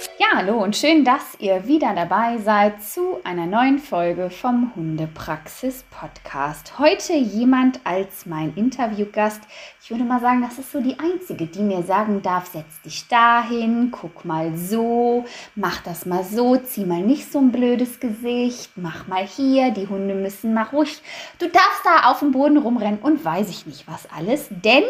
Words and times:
Ja, 0.00 0.28
hallo 0.36 0.62
und 0.62 0.76
schön, 0.76 1.04
dass 1.04 1.36
ihr 1.40 1.66
wieder 1.66 1.94
dabei 1.94 2.38
seid 2.38 2.82
zu 2.82 3.20
einer 3.22 3.44
neuen 3.44 3.78
Folge 3.78 4.30
vom 4.30 4.72
Hundepraxis 4.74 5.84
Podcast. 5.90 6.78
Heute 6.78 7.12
jemand 7.12 7.80
als 7.84 8.24
mein 8.24 8.54
Interviewgast. 8.54 9.42
Ich 9.82 9.90
würde 9.90 10.04
mal 10.04 10.20
sagen, 10.20 10.40
das 10.40 10.58
ist 10.58 10.72
so 10.72 10.80
die 10.80 10.98
einzige, 10.98 11.46
die 11.46 11.62
mir 11.62 11.82
sagen 11.82 12.22
darf, 12.22 12.46
setz 12.46 12.80
dich 12.82 13.08
dahin, 13.08 13.90
guck 13.90 14.24
mal 14.24 14.56
so, 14.56 15.24
mach 15.54 15.82
das 15.82 16.06
mal 16.06 16.22
so, 16.22 16.56
zieh 16.56 16.84
mal 16.84 17.00
nicht 17.02 17.32
so 17.32 17.38
ein 17.38 17.50
blödes 17.50 17.98
Gesicht, 17.98 18.70
mach 18.76 19.08
mal 19.08 19.26
hier, 19.26 19.70
die 19.70 19.88
Hunde 19.88 20.14
müssen 20.14 20.54
mal 20.54 20.64
ruhig. 20.64 21.02
Du 21.38 21.46
darfst 21.46 21.84
da 21.84 22.10
auf 22.10 22.20
dem 22.20 22.30
Boden 22.32 22.56
rumrennen 22.56 23.00
und 23.00 23.24
weiß 23.24 23.50
ich 23.50 23.66
nicht 23.66 23.88
was 23.88 24.06
alles, 24.16 24.48
denn 24.50 24.84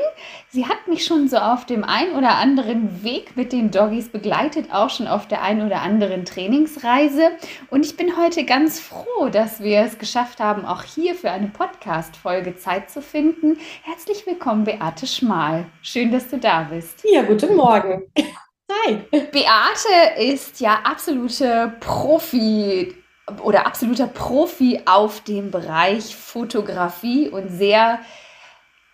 sie 0.51 0.67
hat 0.67 0.87
mich 0.87 1.05
schon 1.05 1.29
so 1.29 1.39
auf 1.39 1.65
dem 1.65 1.83
ein 1.83 2.13
oder 2.13 2.37
anderen 2.37 3.03
Weg 3.03 3.37
mit 3.37 3.53
den 3.53 3.71
Doggies 3.71 4.09
begleitet, 4.09 4.73
auch 4.73 4.91
schon 4.91 5.00
auf 5.07 5.21
auf 5.21 5.29
der 5.29 5.43
einen 5.43 5.67
oder 5.67 5.83
anderen 5.83 6.25
Trainingsreise. 6.25 7.33
Und 7.69 7.85
ich 7.85 7.95
bin 7.95 8.17
heute 8.17 8.45
ganz 8.45 8.81
froh, 8.81 9.29
dass 9.31 9.61
wir 9.61 9.81
es 9.81 9.99
geschafft 9.99 10.41
haben, 10.41 10.65
auch 10.65 10.83
hier 10.83 11.15
für 11.15 11.31
eine 11.31 11.49
Podcast-Folge 11.49 12.57
Zeit 12.57 12.91
zu 12.91 13.03
finden. 13.03 13.59
Herzlich 13.83 14.27
willkommen, 14.27 14.65
Beate 14.65 15.07
Schmal. 15.07 15.67
Schön, 15.83 16.11
dass 16.11 16.29
du 16.29 16.39
da 16.39 16.63
bist. 16.63 17.05
Ja, 17.13 17.23
guten 17.23 17.55
Morgen. 17.55 18.05
Hi. 18.87 18.97
Beate 19.11 20.23
ist 20.23 20.59
ja 20.61 20.79
absolute 20.85 21.75
Profi 21.81 22.95
oder 23.43 23.67
absoluter 23.67 24.07
Profi 24.07 24.81
auf 24.87 25.21
dem 25.25 25.51
Bereich 25.51 26.17
Fotografie 26.17 27.29
und 27.29 27.51
sehr 27.51 27.99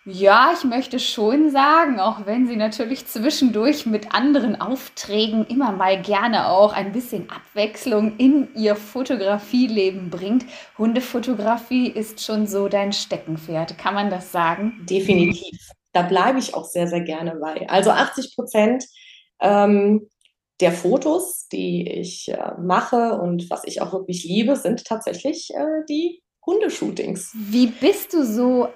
ja, 0.09 0.53
ich 0.57 0.63
möchte 0.63 0.99
schon 0.99 1.49
sagen, 1.49 1.99
auch 1.99 2.25
wenn 2.25 2.47
sie 2.47 2.55
natürlich 2.55 3.05
zwischendurch 3.07 3.85
mit 3.85 4.15
anderen 4.15 4.59
Aufträgen 4.59 5.45
immer 5.47 5.73
mal 5.73 6.01
gerne 6.01 6.47
auch 6.47 6.71
ein 6.71 6.93
bisschen 6.93 7.29
Abwechslung 7.29 8.15
in 8.17 8.47
ihr 8.55 8.77
Fotografieleben 8.77 10.09
bringt. 10.09 10.45
Hundefotografie 10.77 11.89
ist 11.89 12.23
schon 12.23 12.47
so 12.47 12.69
dein 12.69 12.93
Steckenpferd. 12.93 13.77
Kann 13.77 13.95
man 13.95 14.09
das 14.09 14.31
sagen? 14.31 14.79
Definitiv. 14.89 15.59
Da 15.91 16.03
bleibe 16.03 16.39
ich 16.39 16.55
auch 16.55 16.65
sehr, 16.65 16.87
sehr 16.87 17.01
gerne 17.01 17.35
bei. 17.35 17.67
Also 17.67 17.89
80 17.91 18.33
Prozent 18.33 18.85
ähm, 19.41 20.07
der 20.61 20.71
Fotos, 20.71 21.49
die 21.51 21.85
ich 21.85 22.29
äh, 22.29 22.53
mache 22.61 23.19
und 23.19 23.49
was 23.49 23.65
ich 23.65 23.81
auch 23.81 23.91
wirklich 23.91 24.23
liebe, 24.23 24.55
sind 24.55 24.85
tatsächlich 24.85 25.49
äh, 25.53 25.83
die 25.89 26.23
Hundeshootings. 26.45 27.33
Wie 27.35 27.67
bist 27.67 28.13
du 28.13 28.25
so 28.25 28.69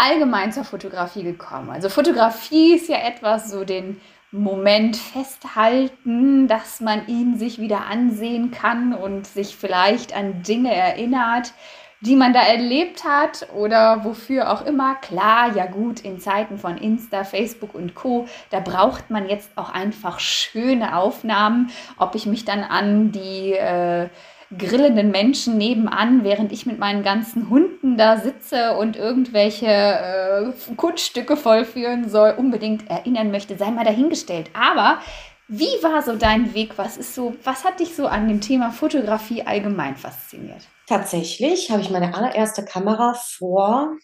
allgemein 0.00 0.52
zur 0.52 0.64
Fotografie 0.64 1.22
gekommen? 1.22 1.70
Also 1.70 1.88
Fotografie 1.88 2.74
ist 2.74 2.88
ja 2.88 2.98
etwas, 2.98 3.50
so 3.50 3.64
den 3.64 4.00
Moment 4.30 4.96
festhalten, 4.96 6.48
dass 6.48 6.80
man 6.80 7.06
ihn 7.06 7.38
sich 7.38 7.58
wieder 7.58 7.86
ansehen 7.86 8.50
kann 8.50 8.92
und 8.92 9.26
sich 9.26 9.56
vielleicht 9.56 10.14
an 10.14 10.42
Dinge 10.42 10.74
erinnert, 10.74 11.54
die 12.00 12.14
man 12.14 12.32
da 12.32 12.40
erlebt 12.40 13.04
hat 13.04 13.48
oder 13.54 14.04
wofür 14.04 14.52
auch 14.52 14.64
immer. 14.64 14.96
Klar, 14.96 15.56
ja 15.56 15.66
gut, 15.66 16.00
in 16.00 16.20
Zeiten 16.20 16.58
von 16.58 16.76
Insta, 16.76 17.24
Facebook 17.24 17.74
und 17.74 17.94
Co, 17.94 18.28
da 18.50 18.60
braucht 18.60 19.10
man 19.10 19.28
jetzt 19.28 19.50
auch 19.56 19.70
einfach 19.70 20.20
schöne 20.20 20.96
Aufnahmen. 20.96 21.70
Ob 21.96 22.14
ich 22.14 22.26
mich 22.26 22.44
dann 22.44 22.62
an 22.62 23.10
die 23.10 23.54
äh, 23.54 24.08
grillenden 24.56 25.10
Menschen 25.10 25.58
nebenan, 25.58 26.24
während 26.24 26.52
ich 26.52 26.64
mit 26.64 26.78
meinen 26.78 27.02
ganzen 27.02 27.50
Hunden 27.50 27.98
da 27.98 28.16
sitze 28.16 28.76
und 28.76 28.96
irgendwelche 28.96 29.66
äh, 29.66 30.74
Kunststücke 30.76 31.36
vollführen 31.36 32.08
soll, 32.08 32.34
unbedingt 32.36 32.88
erinnern 32.88 33.30
möchte, 33.30 33.58
sei 33.58 33.70
mal 33.70 33.84
dahingestellt. 33.84 34.50
Aber 34.54 35.00
wie 35.48 35.82
war 35.82 36.02
so 36.02 36.14
dein 36.14 36.54
Weg? 36.54 36.78
Was 36.78 36.96
ist 36.96 37.14
so, 37.14 37.34
was 37.44 37.64
hat 37.64 37.80
dich 37.80 37.94
so 37.94 38.06
an 38.06 38.28
dem 38.28 38.40
Thema 38.40 38.70
Fotografie 38.70 39.42
allgemein 39.42 39.96
fasziniert? 39.96 40.62
Tatsächlich 40.86 41.70
habe 41.70 41.82
ich 41.82 41.90
meine 41.90 42.14
allererste 42.14 42.64
Kamera 42.64 43.14
vor 43.14 43.96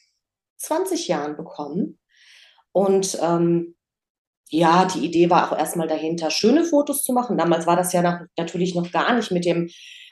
20 0.56 1.09
Jahren 1.09 1.37
bekommen. 1.37 1.99
Und 2.72 3.19
ähm, 3.22 3.76
ja, 4.59 4.87
die 4.87 5.04
Idee 5.04 5.31
war 5.31 5.50
auch 5.50 5.59
erstmal 5.59 5.88
dahinter, 5.88 6.31
schöne 6.31 6.65
Fotos 6.65 7.03
zu 7.03 7.12
machen. 7.12 7.38
Damals 7.38 7.66
war 7.66 7.76
das 7.76 7.92
ja 7.92 8.03
noch, 8.03 8.20
natürlich 8.37 8.75
noch 8.75 8.91
gar 8.91 9.15
nicht 9.15 9.31
mit 9.31 9.44
dem 9.44 9.69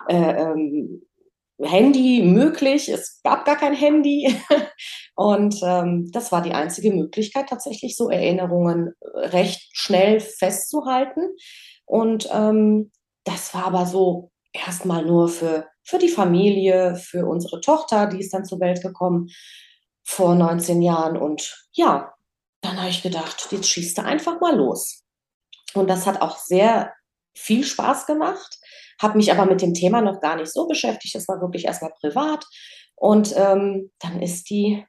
äh, 0.08 0.42
ähm, 0.42 1.02
Handy 1.60 2.22
möglich. 2.22 2.88
Es 2.88 3.20
gab 3.22 3.44
gar 3.44 3.56
kein 3.56 3.74
Handy. 3.74 4.34
Und 5.14 5.60
ähm, 5.62 6.10
das 6.12 6.32
war 6.32 6.42
die 6.42 6.52
einzige 6.52 6.92
Möglichkeit, 6.92 7.48
tatsächlich 7.48 7.96
so 7.96 8.10
Erinnerungen 8.10 8.94
recht 9.14 9.68
schnell 9.72 10.20
festzuhalten. 10.20 11.20
Und 11.84 12.28
ähm, 12.32 12.90
das 13.24 13.54
war 13.54 13.66
aber 13.66 13.86
so 13.86 14.30
erstmal 14.52 15.04
nur 15.04 15.28
für, 15.28 15.66
für 15.84 15.98
die 15.98 16.08
Familie, 16.08 16.96
für 16.96 17.26
unsere 17.26 17.60
Tochter, 17.60 18.06
die 18.06 18.20
ist 18.20 18.32
dann 18.34 18.44
zur 18.44 18.60
Welt 18.60 18.82
gekommen 18.82 19.28
vor 20.04 20.34
19 20.34 20.82
Jahren. 20.82 21.16
Und 21.16 21.66
ja, 21.72 22.12
dann 22.62 22.78
habe 22.78 22.88
ich 22.88 23.02
gedacht, 23.02 23.48
jetzt 23.50 23.68
schießt 23.68 23.98
du 23.98 24.04
einfach 24.04 24.40
mal 24.40 24.56
los. 24.56 25.02
Und 25.74 25.88
das 25.88 26.06
hat 26.06 26.22
auch 26.22 26.38
sehr 26.38 26.92
viel 27.34 27.64
Spaß 27.64 28.06
gemacht, 28.06 28.58
habe 29.00 29.16
mich 29.16 29.32
aber 29.32 29.46
mit 29.46 29.62
dem 29.62 29.74
Thema 29.74 30.00
noch 30.00 30.20
gar 30.20 30.36
nicht 30.36 30.52
so 30.52 30.66
beschäftigt. 30.66 31.14
Das 31.14 31.28
war 31.28 31.40
wirklich 31.40 31.64
erstmal 31.64 31.92
privat. 32.00 32.46
Und 32.94 33.34
ähm, 33.36 33.90
dann 33.98 34.22
ist 34.22 34.48
die 34.50 34.86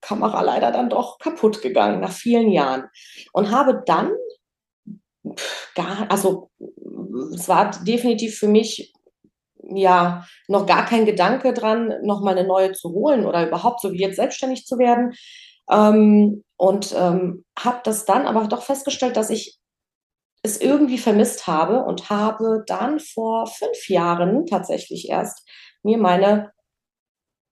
Kamera 0.00 0.40
leider 0.42 0.72
dann 0.72 0.90
doch 0.90 1.18
kaputt 1.18 1.60
gegangen 1.60 2.00
nach 2.00 2.12
vielen 2.12 2.50
Jahren. 2.50 2.88
Und 3.32 3.50
habe 3.50 3.82
dann 3.86 4.12
gar, 5.74 6.10
also 6.10 6.50
es 7.34 7.48
war 7.48 7.70
definitiv 7.84 8.38
für 8.38 8.48
mich 8.48 8.92
ja 9.62 10.26
noch 10.48 10.66
gar 10.66 10.84
kein 10.86 11.06
Gedanke 11.06 11.52
dran, 11.52 11.94
nochmal 12.02 12.36
eine 12.36 12.46
neue 12.46 12.72
zu 12.72 12.90
holen 12.90 13.26
oder 13.26 13.46
überhaupt 13.46 13.80
so 13.80 13.92
wie 13.92 14.00
jetzt 14.00 14.16
selbstständig 14.16 14.66
zu 14.66 14.78
werden. 14.78 15.12
Ähm, 15.72 16.44
und 16.56 16.94
ähm, 16.96 17.44
habe 17.58 17.80
das 17.84 18.04
dann 18.04 18.26
aber 18.26 18.46
doch 18.46 18.62
festgestellt, 18.62 19.16
dass 19.16 19.30
ich 19.30 19.58
es 20.44 20.60
irgendwie 20.60 20.98
vermisst 20.98 21.46
habe 21.46 21.84
und 21.84 22.10
habe 22.10 22.64
dann 22.66 23.00
vor 23.00 23.46
fünf 23.46 23.88
Jahren 23.88 24.46
tatsächlich 24.46 25.08
erst 25.08 25.48
mir 25.82 25.98
meine 25.98 26.52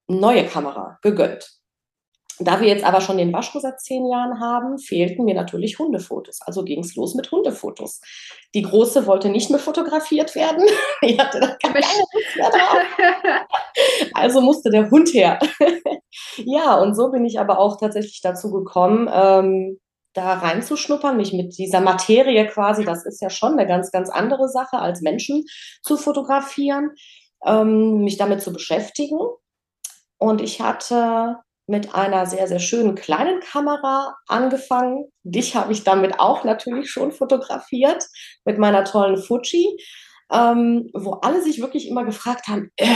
neue 0.09 0.47
Kamera 0.47 0.99
gegönnt. 1.03 1.60
Da 2.43 2.59
wir 2.61 2.69
jetzt 2.69 2.85
aber 2.85 3.03
schon 3.03 3.19
den 3.19 3.35
Waschko 3.35 3.61
seit 3.61 3.81
zehn 3.81 4.07
Jahren 4.07 4.41
haben, 4.41 4.79
fehlten 4.79 5.27
mir 5.27 5.35
natürlich 5.35 5.79
Hundefotos. 5.79 6.41
Also 6.41 6.65
ging 6.65 6.81
es 6.81 6.97
los 6.97 7.15
mit 7.15 7.31
Hundefotos. 7.31 8.01
Die 8.55 8.63
Große 8.63 9.07
wollte 9.07 9.29
nicht 9.29 9.51
mehr 9.51 9.59
fotografiert 9.59 10.35
werden. 10.35 10.65
Die 11.05 11.19
hatte 11.19 11.39
da 11.39 11.57
keine 11.63 11.81
Lust 11.81 12.37
mehr 12.37 12.51
drauf. 12.51 13.47
Also 14.15 14.41
musste 14.41 14.71
der 14.71 14.91
Hund 14.91 15.13
her. 15.15 15.39
ja, 16.37 16.77
und 16.77 16.95
so 16.95 17.11
bin 17.11 17.25
ich 17.25 17.39
aber 17.39 17.59
auch 17.59 17.79
tatsächlich 17.79 18.21
dazu 18.21 18.51
gekommen, 18.51 19.09
ähm, 19.13 19.79
da 20.13 20.35
reinzuschnuppern, 20.35 21.17
mich 21.17 21.33
mit 21.33 21.57
dieser 21.57 21.81
Materie 21.81 22.47
quasi, 22.47 22.85
das 22.85 23.07
ist 23.07 23.23
ja 23.23 23.31
schon 23.31 23.53
eine 23.53 23.67
ganz, 23.67 23.93
ganz 23.93 24.11
andere 24.11 24.49
Sache, 24.49 24.79
als 24.79 25.03
Menschen 25.03 25.45
zu 25.83 25.97
fotografieren, 25.97 26.91
ähm, 27.47 27.99
mich 28.03 28.17
damit 28.17 28.43
zu 28.43 28.53
beschäftigen. 28.53 29.19
Und 30.19 30.41
ich 30.41 30.61
hatte 30.61 31.39
mit 31.71 31.95
einer 31.95 32.27
sehr, 32.27 32.49
sehr 32.49 32.59
schönen 32.59 32.97
kleinen 32.97 33.39
Kamera 33.41 34.17
angefangen. 34.27 35.05
Dich 35.23 35.55
habe 35.55 35.73
ich 35.73 35.85
damit 35.85 36.19
auch 36.19 36.43
natürlich 36.43 36.91
schon 36.91 37.13
fotografiert 37.13 38.05
mit 38.45 38.59
meiner 38.59 38.85
tollen 38.85 39.17
Fuji, 39.17 39.79
ähm, 40.33 40.91
wo 40.95 41.13
alle 41.23 41.41
sich 41.43 41.61
wirklich 41.61 41.89
immer 41.89 42.05
gefragt 42.05 42.49
haben, 42.49 42.71
äh, 42.77 42.87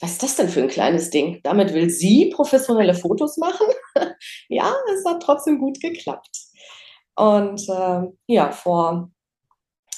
was 0.00 0.12
ist 0.12 0.22
das 0.24 0.36
denn 0.36 0.48
für 0.48 0.60
ein 0.60 0.68
kleines 0.68 1.10
Ding? 1.10 1.40
Damit 1.44 1.72
will 1.72 1.88
sie 1.88 2.30
professionelle 2.34 2.94
Fotos 2.94 3.36
machen. 3.36 3.66
ja, 4.48 4.74
es 4.92 5.04
hat 5.06 5.22
trotzdem 5.22 5.60
gut 5.60 5.80
geklappt. 5.80 6.36
Und 7.14 7.62
äh, 7.68 8.02
ja, 8.26 8.50
vor 8.50 9.10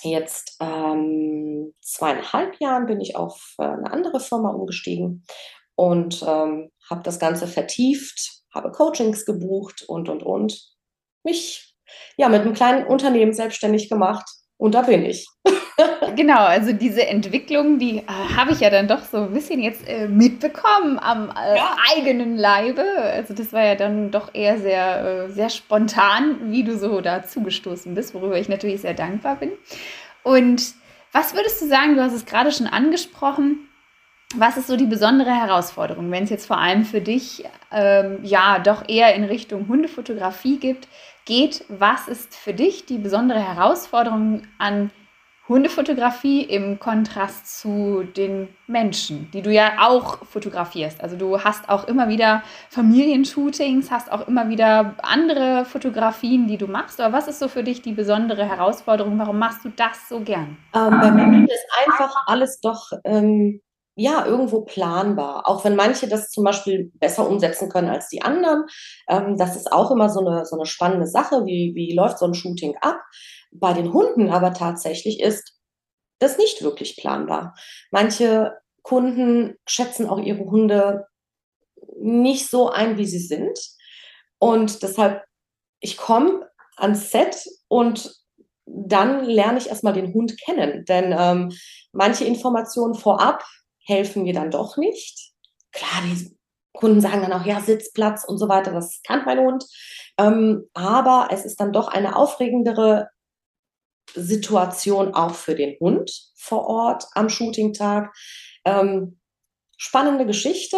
jetzt 0.02 0.58
ähm, 0.60 1.72
zweieinhalb 1.80 2.60
Jahren 2.60 2.84
bin 2.84 3.00
ich 3.00 3.16
auf 3.16 3.54
äh, 3.58 3.64
eine 3.64 3.90
andere 3.90 4.20
Firma 4.20 4.50
umgestiegen 4.50 5.24
und 5.76 6.22
ähm, 6.26 6.70
habe 6.90 7.02
das 7.04 7.18
Ganze 7.18 7.46
vertieft, 7.46 8.42
habe 8.52 8.72
Coachings 8.72 9.24
gebucht 9.24 9.84
und, 9.86 10.08
und, 10.08 10.22
und. 10.22 10.60
Mich 11.22 11.74
ja 12.16 12.28
mit 12.28 12.42
einem 12.42 12.54
kleinen 12.54 12.86
Unternehmen 12.86 13.32
selbstständig 13.32 13.88
gemacht 13.88 14.26
und 14.56 14.74
da 14.74 14.82
bin 14.82 15.04
ich. 15.04 15.26
genau, 16.16 16.38
also 16.38 16.72
diese 16.72 17.06
Entwicklung, 17.06 17.78
die 17.78 17.98
äh, 17.98 18.36
habe 18.36 18.52
ich 18.52 18.60
ja 18.60 18.70
dann 18.70 18.88
doch 18.88 19.04
so 19.04 19.18
ein 19.18 19.32
bisschen 19.32 19.60
jetzt 19.60 19.86
äh, 19.86 20.08
mitbekommen 20.08 20.98
am 20.98 21.30
äh, 21.30 21.56
ja. 21.56 21.76
eigenen 21.94 22.36
Leibe. 22.36 22.82
Also 22.82 23.34
das 23.34 23.52
war 23.52 23.64
ja 23.64 23.74
dann 23.74 24.10
doch 24.10 24.34
eher 24.34 24.58
sehr, 24.58 25.04
äh, 25.04 25.30
sehr 25.30 25.50
spontan, 25.50 26.50
wie 26.50 26.64
du 26.64 26.78
so 26.78 27.00
dazu 27.02 27.42
gestoßen 27.42 27.94
bist, 27.94 28.14
worüber 28.14 28.38
ich 28.38 28.48
natürlich 28.48 28.80
sehr 28.80 28.94
dankbar 28.94 29.36
bin. 29.36 29.52
Und 30.22 30.74
was 31.12 31.34
würdest 31.34 31.60
du 31.60 31.66
sagen, 31.66 31.96
du 31.96 32.02
hast 32.02 32.14
es 32.14 32.26
gerade 32.26 32.52
schon 32.52 32.66
angesprochen, 32.66 33.68
was 34.34 34.56
ist 34.56 34.66
so 34.66 34.76
die 34.76 34.86
besondere 34.86 35.30
Herausforderung, 35.30 36.10
wenn 36.10 36.24
es 36.24 36.30
jetzt 36.30 36.46
vor 36.46 36.58
allem 36.58 36.84
für 36.84 37.00
dich 37.00 37.44
ähm, 37.70 38.18
ja 38.22 38.58
doch 38.58 38.88
eher 38.88 39.14
in 39.14 39.24
Richtung 39.24 39.68
Hundefotografie 39.68 40.58
gibt, 40.58 40.88
geht? 41.24 41.64
Was 41.68 42.08
ist 42.08 42.34
für 42.34 42.52
dich 42.52 42.86
die 42.86 42.98
besondere 42.98 43.40
Herausforderung 43.40 44.42
an 44.58 44.90
Hundefotografie 45.48 46.42
im 46.42 46.80
Kontrast 46.80 47.60
zu 47.60 48.02
den 48.02 48.48
Menschen, 48.66 49.30
die 49.32 49.42
du 49.42 49.52
ja 49.52 49.86
auch 49.86 50.24
fotografierst. 50.24 51.00
Also 51.00 51.16
du 51.16 51.44
hast 51.44 51.68
auch 51.68 51.86
immer 51.86 52.08
wieder 52.08 52.42
Familienshootings, 52.70 53.92
hast 53.92 54.10
auch 54.10 54.26
immer 54.26 54.48
wieder 54.48 54.96
andere 55.04 55.64
Fotografien, 55.64 56.48
die 56.48 56.56
du 56.56 56.66
machst. 56.66 57.00
Aber 57.00 57.16
was 57.16 57.28
ist 57.28 57.38
so 57.38 57.46
für 57.46 57.62
dich 57.62 57.80
die 57.80 57.92
besondere 57.92 58.44
Herausforderung? 58.44 59.20
Warum 59.20 59.38
machst 59.38 59.64
du 59.64 59.68
das 59.68 60.08
so 60.08 60.18
gern? 60.18 60.56
Ähm, 60.74 61.00
bei 61.00 61.12
mir 61.12 61.44
ist 61.44 61.66
einfach 61.86 62.24
alles 62.26 62.60
doch 62.60 62.90
ähm, 63.04 63.60
ja 63.96 64.26
irgendwo 64.26 64.60
planbar. 64.60 65.48
Auch 65.48 65.64
wenn 65.64 65.74
manche 65.74 66.06
das 66.06 66.30
zum 66.30 66.44
Beispiel 66.44 66.92
besser 66.94 67.28
umsetzen 67.28 67.70
können 67.70 67.88
als 67.88 68.08
die 68.08 68.22
anderen. 68.22 68.66
Ähm, 69.08 69.36
das 69.36 69.56
ist 69.56 69.72
auch 69.72 69.90
immer 69.90 70.10
so 70.10 70.20
eine, 70.20 70.44
so 70.44 70.56
eine 70.56 70.66
spannende 70.66 71.06
Sache. 71.06 71.46
Wie, 71.46 71.72
wie 71.74 71.94
läuft 71.94 72.18
so 72.18 72.26
ein 72.26 72.34
Shooting 72.34 72.76
ab? 72.80 73.00
Bei 73.50 73.72
den 73.72 73.92
Hunden 73.92 74.30
aber 74.30 74.52
tatsächlich 74.52 75.20
ist 75.20 75.54
das 76.18 76.38
nicht 76.38 76.62
wirklich 76.62 76.96
planbar. 76.96 77.54
Manche 77.90 78.52
Kunden 78.82 79.56
schätzen 79.66 80.08
auch 80.08 80.20
ihre 80.20 80.44
Hunde 80.44 81.06
nicht 81.98 82.48
so 82.48 82.68
ein, 82.68 82.98
wie 82.98 83.06
sie 83.06 83.18
sind. 83.18 83.58
Und 84.38 84.82
deshalb, 84.82 85.24
ich 85.80 85.96
komme 85.96 86.46
ans 86.76 87.10
Set 87.10 87.46
und 87.68 88.14
dann 88.66 89.24
lerne 89.24 89.58
ich 89.58 89.68
erstmal 89.68 89.94
den 89.94 90.12
Hund 90.12 90.38
kennen. 90.40 90.84
Denn 90.84 91.14
ähm, 91.18 91.52
manche 91.92 92.24
Informationen 92.24 92.94
vorab 92.94 93.42
helfen 93.86 94.24
mir 94.24 94.34
dann 94.34 94.50
doch 94.50 94.76
nicht. 94.76 95.32
Klar, 95.72 96.02
die 96.04 96.36
Kunden 96.72 97.00
sagen 97.00 97.22
dann 97.22 97.32
auch, 97.32 97.46
ja, 97.46 97.60
Sitzplatz 97.60 98.24
und 98.24 98.38
so 98.38 98.48
weiter, 98.48 98.72
das 98.72 99.00
kann 99.02 99.24
mein 99.24 99.40
Hund. 99.40 99.64
Ähm, 100.18 100.68
aber 100.74 101.28
es 101.30 101.44
ist 101.44 101.60
dann 101.60 101.72
doch 101.72 101.88
eine 101.88 102.16
aufregendere 102.16 103.08
Situation 104.14 105.14
auch 105.14 105.34
für 105.34 105.54
den 105.54 105.76
Hund 105.80 106.10
vor 106.36 106.66
Ort 106.66 107.06
am 107.14 107.28
Shootingtag. 107.28 108.14
Ähm, 108.64 109.18
spannende 109.76 110.26
Geschichte, 110.26 110.76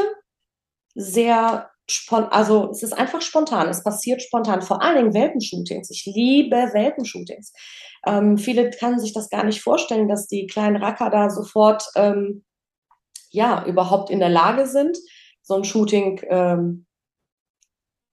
sehr 0.94 1.70
spontan, 1.90 2.32
also 2.32 2.70
es 2.70 2.82
ist 2.82 2.93
einfach 2.93 3.22
spontan, 3.22 3.69
es 3.69 3.82
passiert 3.82 4.22
spontan, 4.22 4.62
vor 4.62 4.82
allen 4.82 4.96
Dingen 4.96 5.14
Welpenshootings. 5.14 5.90
Ich 5.90 6.04
liebe 6.06 6.56
Welpenshootings. 6.56 7.52
Ähm, 8.06 8.38
viele 8.38 8.70
können 8.70 8.99
sich 8.99 9.12
das 9.12 9.31
gar 9.31 9.44
nicht 9.44 9.62
vorstellen, 9.62 10.08
dass 10.08 10.26
die 10.26 10.46
kleinen 10.46 10.76
Racker 10.76 11.11
da 11.11 11.31
sofort 11.31 11.84
ähm, 11.94 12.44
ja 13.30 13.64
überhaupt 13.66 14.10
in 14.10 14.20
der 14.20 14.28
Lage 14.28 14.66
sind, 14.66 14.96
so 15.42 15.54
ein 15.54 15.64
Shooting 15.64 16.20
ähm, 16.28 16.86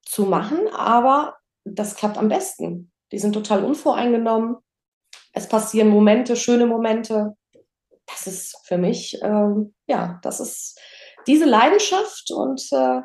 zu 0.03 0.25
machen, 0.25 0.67
aber 0.69 1.37
das 1.63 1.95
klappt 1.95 2.17
am 2.17 2.29
besten. 2.29 2.91
Die 3.11 3.19
sind 3.19 3.33
total 3.33 3.63
unvoreingenommen 3.63 4.57
es 5.35 5.47
passieren 5.49 5.89
Momente, 5.89 6.35
schöne 6.35 6.65
Momente. 6.65 7.35
Das 8.07 8.25
ist 8.25 8.57
für 8.63 8.77
mich, 8.77 9.19
ähm, 9.21 9.75
ja, 9.85 10.19
das 10.23 10.39
ist 10.39 10.79
diese 11.27 11.45
Leidenschaft 11.45 12.31
und 12.31 12.61
äh, 12.71 13.01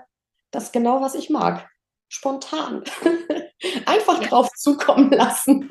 das 0.53 0.71
genau, 0.71 1.01
was 1.01 1.15
ich 1.15 1.29
mag. 1.29 1.69
Spontan. 2.09 2.85
Einfach 3.85 4.23
ja. 4.23 4.29
drauf 4.29 4.49
zukommen 4.57 5.11
lassen. 5.11 5.69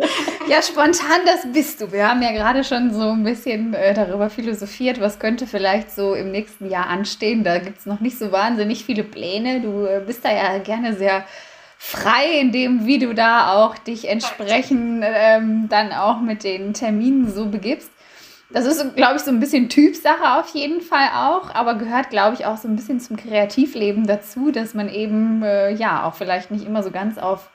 Ja, 0.48 0.62
spontan, 0.62 1.22
das 1.26 1.52
bist 1.52 1.82
du. 1.82 1.92
Wir 1.92 2.08
haben 2.08 2.22
ja 2.22 2.32
gerade 2.32 2.64
schon 2.64 2.94
so 2.94 3.10
ein 3.10 3.24
bisschen 3.24 3.74
äh, 3.74 3.94
darüber 3.94 4.30
philosophiert, 4.30 5.00
was 5.00 5.20
könnte 5.20 5.48
vielleicht 5.48 5.92
so 5.92 6.14
im 6.14 6.32
nächsten 6.32 6.70
Jahr 6.70 6.88
anstehen. 6.88 7.44
Da 7.44 7.58
gibt 7.58 7.80
es 7.80 7.86
noch 7.86 8.00
nicht 8.00 8.18
so 8.18 8.32
wahnsinnig 8.32 8.86
viele 8.86 9.04
Pläne. 9.04 9.62
Du 9.62 9.86
äh, 9.86 10.02
bist 10.06 10.24
da 10.24 10.32
ja 10.32 10.60
gerne 10.60 10.94
sehr 10.94 11.26
frei 11.80 12.40
in 12.40 12.52
dem, 12.52 12.86
wie 12.86 13.00
du 13.00 13.16
da 13.16 13.54
auch 13.54 13.78
dich 13.78 14.08
entsprechend 14.08 15.04
ähm, 15.06 15.68
dann 15.70 15.92
auch 15.92 16.20
mit 16.20 16.44
den 16.44 16.74
Terminen 16.74 17.32
so 17.32 17.46
begibst. 17.46 17.90
Das 18.52 18.66
ist, 18.66 18.96
glaube 18.96 19.18
ich, 19.18 19.22
so 19.22 19.30
ein 19.30 19.40
bisschen 19.40 19.70
Typsache 19.70 20.40
auf 20.40 20.50
jeden 20.56 20.82
Fall 20.82 21.10
auch, 21.14 21.54
aber 21.54 21.76
gehört, 21.76 22.10
glaube 22.10 22.36
ich, 22.36 22.48
auch 22.48 22.58
so 22.58 22.68
ein 22.68 22.76
bisschen 22.76 23.00
zum 23.00 23.16
Kreativleben 23.16 24.08
dazu, 24.08 24.52
dass 24.52 24.74
man 24.74 24.90
eben, 24.90 25.44
äh, 25.44 25.72
ja, 25.72 26.04
auch 26.04 26.16
vielleicht 26.16 26.50
nicht 26.50 26.66
immer 26.66 26.82
so 26.82 26.90
ganz 26.90 27.20
auf, 27.20 27.52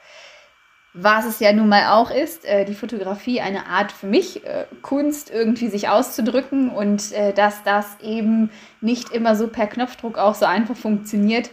was 0.94 1.26
es 1.26 1.40
ja 1.40 1.52
nun 1.52 1.68
mal 1.68 1.88
auch 1.88 2.10
ist, 2.10 2.44
äh, 2.44 2.64
die 2.64 2.74
Fotografie 2.74 3.40
eine 3.40 3.66
Art 3.66 3.90
für 3.92 4.06
mich, 4.06 4.44
äh, 4.46 4.66
Kunst 4.80 5.30
irgendwie 5.30 5.68
sich 5.68 5.88
auszudrücken 5.88 6.70
und 6.70 7.12
äh, 7.12 7.32
dass 7.32 7.62
das 7.64 7.98
eben 8.00 8.50
nicht 8.80 9.10
immer 9.10 9.34
so 9.34 9.48
per 9.48 9.66
Knopfdruck 9.66 10.16
auch 10.18 10.34
so 10.34 10.46
einfach 10.46 10.76
funktioniert 10.76 11.50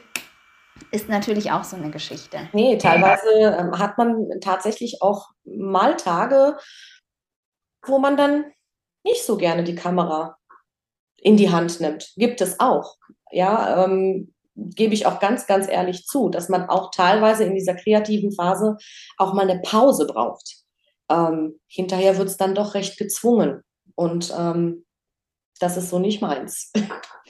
ist 0.90 1.10
natürlich 1.10 1.52
auch 1.52 1.64
so 1.64 1.78
eine 1.78 1.92
Geschichte. 1.92 2.50
Nee, 2.54 2.78
teilweise 2.78 3.30
ähm, 3.40 3.78
hat 3.78 3.98
man 3.98 4.28
tatsächlich 4.42 5.02
auch 5.02 5.30
mal 5.46 5.96
Tage, 5.96 6.58
wo 7.86 8.00
man 8.00 8.18
dann 8.18 8.46
nicht 9.04 9.24
so 9.24 9.38
gerne 9.38 9.64
die 9.64 9.76
Kamera 9.76 10.38
in 11.18 11.38
die 11.38 11.52
Hand 11.52 11.80
nimmt. 11.80 12.12
Gibt 12.18 12.42
es 12.42 12.60
auch. 12.60 12.98
Ja, 13.32 13.86
ähm, 13.86 14.34
gebe 14.56 14.94
ich 14.94 15.06
auch 15.06 15.20
ganz, 15.20 15.48
ganz 15.48 15.68
ehrlich 15.68 16.06
zu, 16.06 16.30
dass 16.30 16.50
man 16.50 16.70
auch 16.70 16.92
teilweise 16.92 17.44
in 17.44 17.56
dieser 17.56 17.76
kreativen 17.76 18.32
Phase 18.32 18.78
auch 19.18 19.34
mal 19.34 19.50
eine 19.50 19.62
Pause 19.62 20.08
braucht. 20.08 20.58
Ähm, 21.10 21.60
hinterher 21.68 22.18
wird 22.18 22.30
es 22.30 22.38
dann 22.38 22.56
doch 22.56 22.74
recht 22.74 22.98
gezwungen. 22.98 23.62
Und 23.96 24.34
ähm, 24.38 24.86
das 25.60 25.78
ist 25.78 25.90
so 25.90 26.00
nicht 26.00 26.22
meins. 26.22 26.72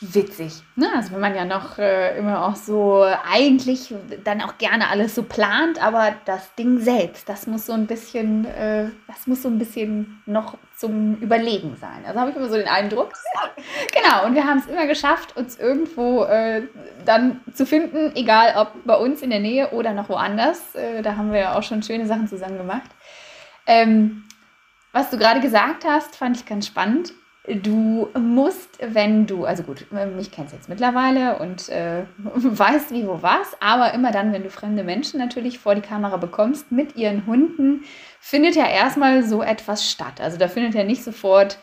witzig. 0.00 0.62
Ne? 0.76 0.88
Also 0.94 1.12
wenn 1.12 1.20
man 1.20 1.34
ja 1.34 1.44
noch 1.44 1.78
äh, 1.78 2.16
immer 2.18 2.46
auch 2.46 2.56
so 2.56 3.04
eigentlich 3.30 3.94
dann 4.24 4.40
auch 4.40 4.56
gerne 4.58 4.88
alles 4.88 5.14
so 5.14 5.22
plant, 5.22 5.82
aber 5.82 6.14
das 6.24 6.54
Ding 6.54 6.78
selbst, 6.78 7.28
das 7.28 7.46
muss 7.46 7.66
so 7.66 7.72
ein 7.72 7.86
bisschen, 7.86 8.46
äh, 8.46 8.86
das 9.06 9.26
muss 9.26 9.42
so 9.42 9.48
ein 9.48 9.58
bisschen 9.58 10.22
noch 10.26 10.56
zum 10.76 11.16
Überlegen 11.16 11.76
sein. 11.76 12.04
Also 12.06 12.18
habe 12.18 12.30
ich 12.30 12.36
immer 12.36 12.48
so 12.48 12.56
den 12.56 12.68
Eindruck. 12.68 13.12
genau, 13.92 14.26
und 14.26 14.34
wir 14.34 14.46
haben 14.46 14.58
es 14.58 14.66
immer 14.66 14.86
geschafft, 14.86 15.36
uns 15.36 15.58
irgendwo 15.58 16.24
äh, 16.24 16.62
dann 17.04 17.40
zu 17.52 17.66
finden, 17.66 18.12
egal 18.14 18.54
ob 18.56 18.84
bei 18.86 18.96
uns 18.96 19.20
in 19.20 19.30
der 19.30 19.40
Nähe 19.40 19.70
oder 19.70 19.92
noch 19.92 20.08
woanders. 20.08 20.74
Äh, 20.74 21.02
da 21.02 21.16
haben 21.16 21.32
wir 21.32 21.40
ja 21.40 21.58
auch 21.58 21.62
schon 21.62 21.82
schöne 21.82 22.06
Sachen 22.06 22.26
zusammen 22.26 22.56
gemacht. 22.56 22.90
Ähm, 23.66 24.24
was 24.92 25.10
du 25.10 25.18
gerade 25.18 25.40
gesagt 25.40 25.84
hast, 25.84 26.16
fand 26.16 26.36
ich 26.36 26.46
ganz 26.46 26.66
spannend. 26.66 27.12
Du 27.46 28.08
musst, 28.18 28.78
wenn 28.80 29.26
du, 29.26 29.46
also 29.46 29.62
gut, 29.62 29.86
mich 29.90 30.30
kennst 30.30 30.52
jetzt 30.52 30.68
mittlerweile 30.68 31.38
und 31.38 31.68
äh, 31.70 32.04
weißt 32.18 32.92
wie, 32.92 33.06
wo 33.06 33.22
was, 33.22 33.56
aber 33.60 33.94
immer 33.94 34.12
dann, 34.12 34.32
wenn 34.32 34.42
du 34.42 34.50
fremde 34.50 34.84
Menschen 34.84 35.18
natürlich 35.18 35.58
vor 35.58 35.74
die 35.74 35.80
Kamera 35.80 36.18
bekommst 36.18 36.70
mit 36.70 36.96
ihren 36.96 37.26
Hunden, 37.26 37.84
findet 38.20 38.56
ja 38.56 38.66
erstmal 38.66 39.22
so 39.24 39.42
etwas 39.42 39.90
statt. 39.90 40.20
Also 40.20 40.36
da 40.36 40.48
findet 40.48 40.74
ja 40.74 40.84
nicht 40.84 41.02
sofort 41.02 41.58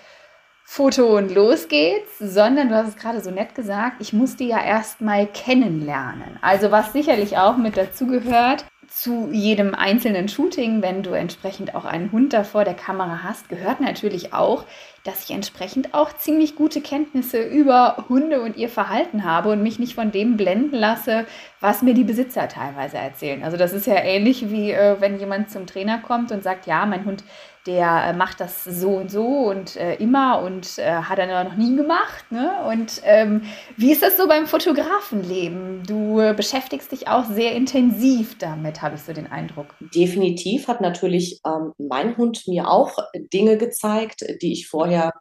Foto 0.70 1.16
und 1.16 1.34
los 1.34 1.70
geht's, 1.70 2.20
sondern 2.20 2.68
du 2.68 2.76
hast 2.76 2.90
es 2.90 2.96
gerade 2.98 3.22
so 3.22 3.32
nett 3.32 3.56
gesagt, 3.56 3.98
ich 4.00 4.12
muss 4.12 4.36
die 4.36 4.50
ja 4.50 4.62
erstmal 4.62 5.26
kennenlernen. 5.26 6.38
Also 6.42 6.72
was 6.72 6.92
sicherlich 6.92 7.38
auch 7.38 7.56
mit 7.56 7.78
dazu 7.78 8.06
gehört, 8.06 8.66
zu 8.90 9.30
jedem 9.32 9.76
einzelnen 9.76 10.28
Shooting, 10.28 10.82
wenn 10.82 11.04
du 11.04 11.12
entsprechend 11.12 11.76
auch 11.76 11.86
einen 11.86 12.12
Hund 12.12 12.34
da 12.34 12.44
vor 12.44 12.64
der 12.64 12.74
Kamera 12.74 13.22
hast, 13.24 13.50
gehört 13.50 13.80
natürlich 13.82 14.34
auch, 14.34 14.66
dass 15.04 15.24
ich 15.24 15.32
entsprechend 15.32 15.94
auch 15.94 16.12
ziemlich 16.14 16.56
gute 16.56 16.82
Kenntnisse 16.82 17.42
über 17.42 18.06
Hunde 18.10 18.42
und 18.42 18.58
ihr 18.58 18.70
Verhalten 18.70 19.24
habe 19.24 19.50
und 19.52 19.64
mich 19.64 19.80
nicht 19.80 19.96
von 19.96 20.12
dem 20.12 20.36
blenden 20.36 20.76
lasse, 20.76 21.26
was 21.60 21.82
mir 21.82 21.94
die 21.94 22.04
Besitzer 22.04 22.48
teilweise 22.48 22.98
erzählen. 22.98 23.44
Also 23.44 23.56
das 23.58 23.74
ist 23.74 23.88
ja 23.88 23.96
ähnlich 23.96 24.50
wie 24.50 24.72
äh, 24.72 24.98
wenn 25.00 25.20
jemand 25.20 25.50
zum 25.50 25.66
Trainer 25.66 26.00
kommt 26.00 26.32
und 26.32 26.44
sagt, 26.44 26.66
ja, 26.66 26.86
mein 26.86 27.06
Hund 27.06 27.24
der 27.68 28.06
äh, 28.06 28.14
macht 28.14 28.40
das 28.40 28.64
so 28.64 28.96
und 28.96 29.12
so 29.12 29.26
und 29.26 29.76
äh, 29.76 29.96
immer 29.96 30.42
und 30.42 30.80
äh, 30.80 30.90
hat 30.90 31.20
er 31.20 31.44
noch 31.44 31.56
nie 31.56 31.76
gemacht. 31.76 32.32
Ne? 32.32 32.50
Und 32.68 33.02
ähm, 33.04 33.42
wie 33.76 33.92
ist 33.92 34.02
das 34.02 34.18
so 34.18 34.28
beim 34.28 34.48
Fotografenleben? 34.48 35.84
Du 35.86 36.20
äh, 36.20 36.34
beschäftigst 36.34 36.92
dich 36.92 37.08
auch 37.10 37.26
sehr 37.26 37.54
intensiv 37.54 38.38
damit, 38.38 38.77
habe 38.82 38.96
ich 38.96 39.02
so 39.02 39.14
den 39.14 39.28
Eindruck. 39.28 39.76
Definitiv 39.80 40.68
hat 40.68 40.82
natürlich 40.82 41.42
ähm, 41.46 41.74
mein 41.78 42.18
Hund 42.18 42.48
mir 42.48 42.70
auch 42.70 42.98
Dinge 43.34 43.58
gezeigt, 43.58 44.26
die 44.42 44.54
ich 44.54 44.68
vorher 44.68 45.14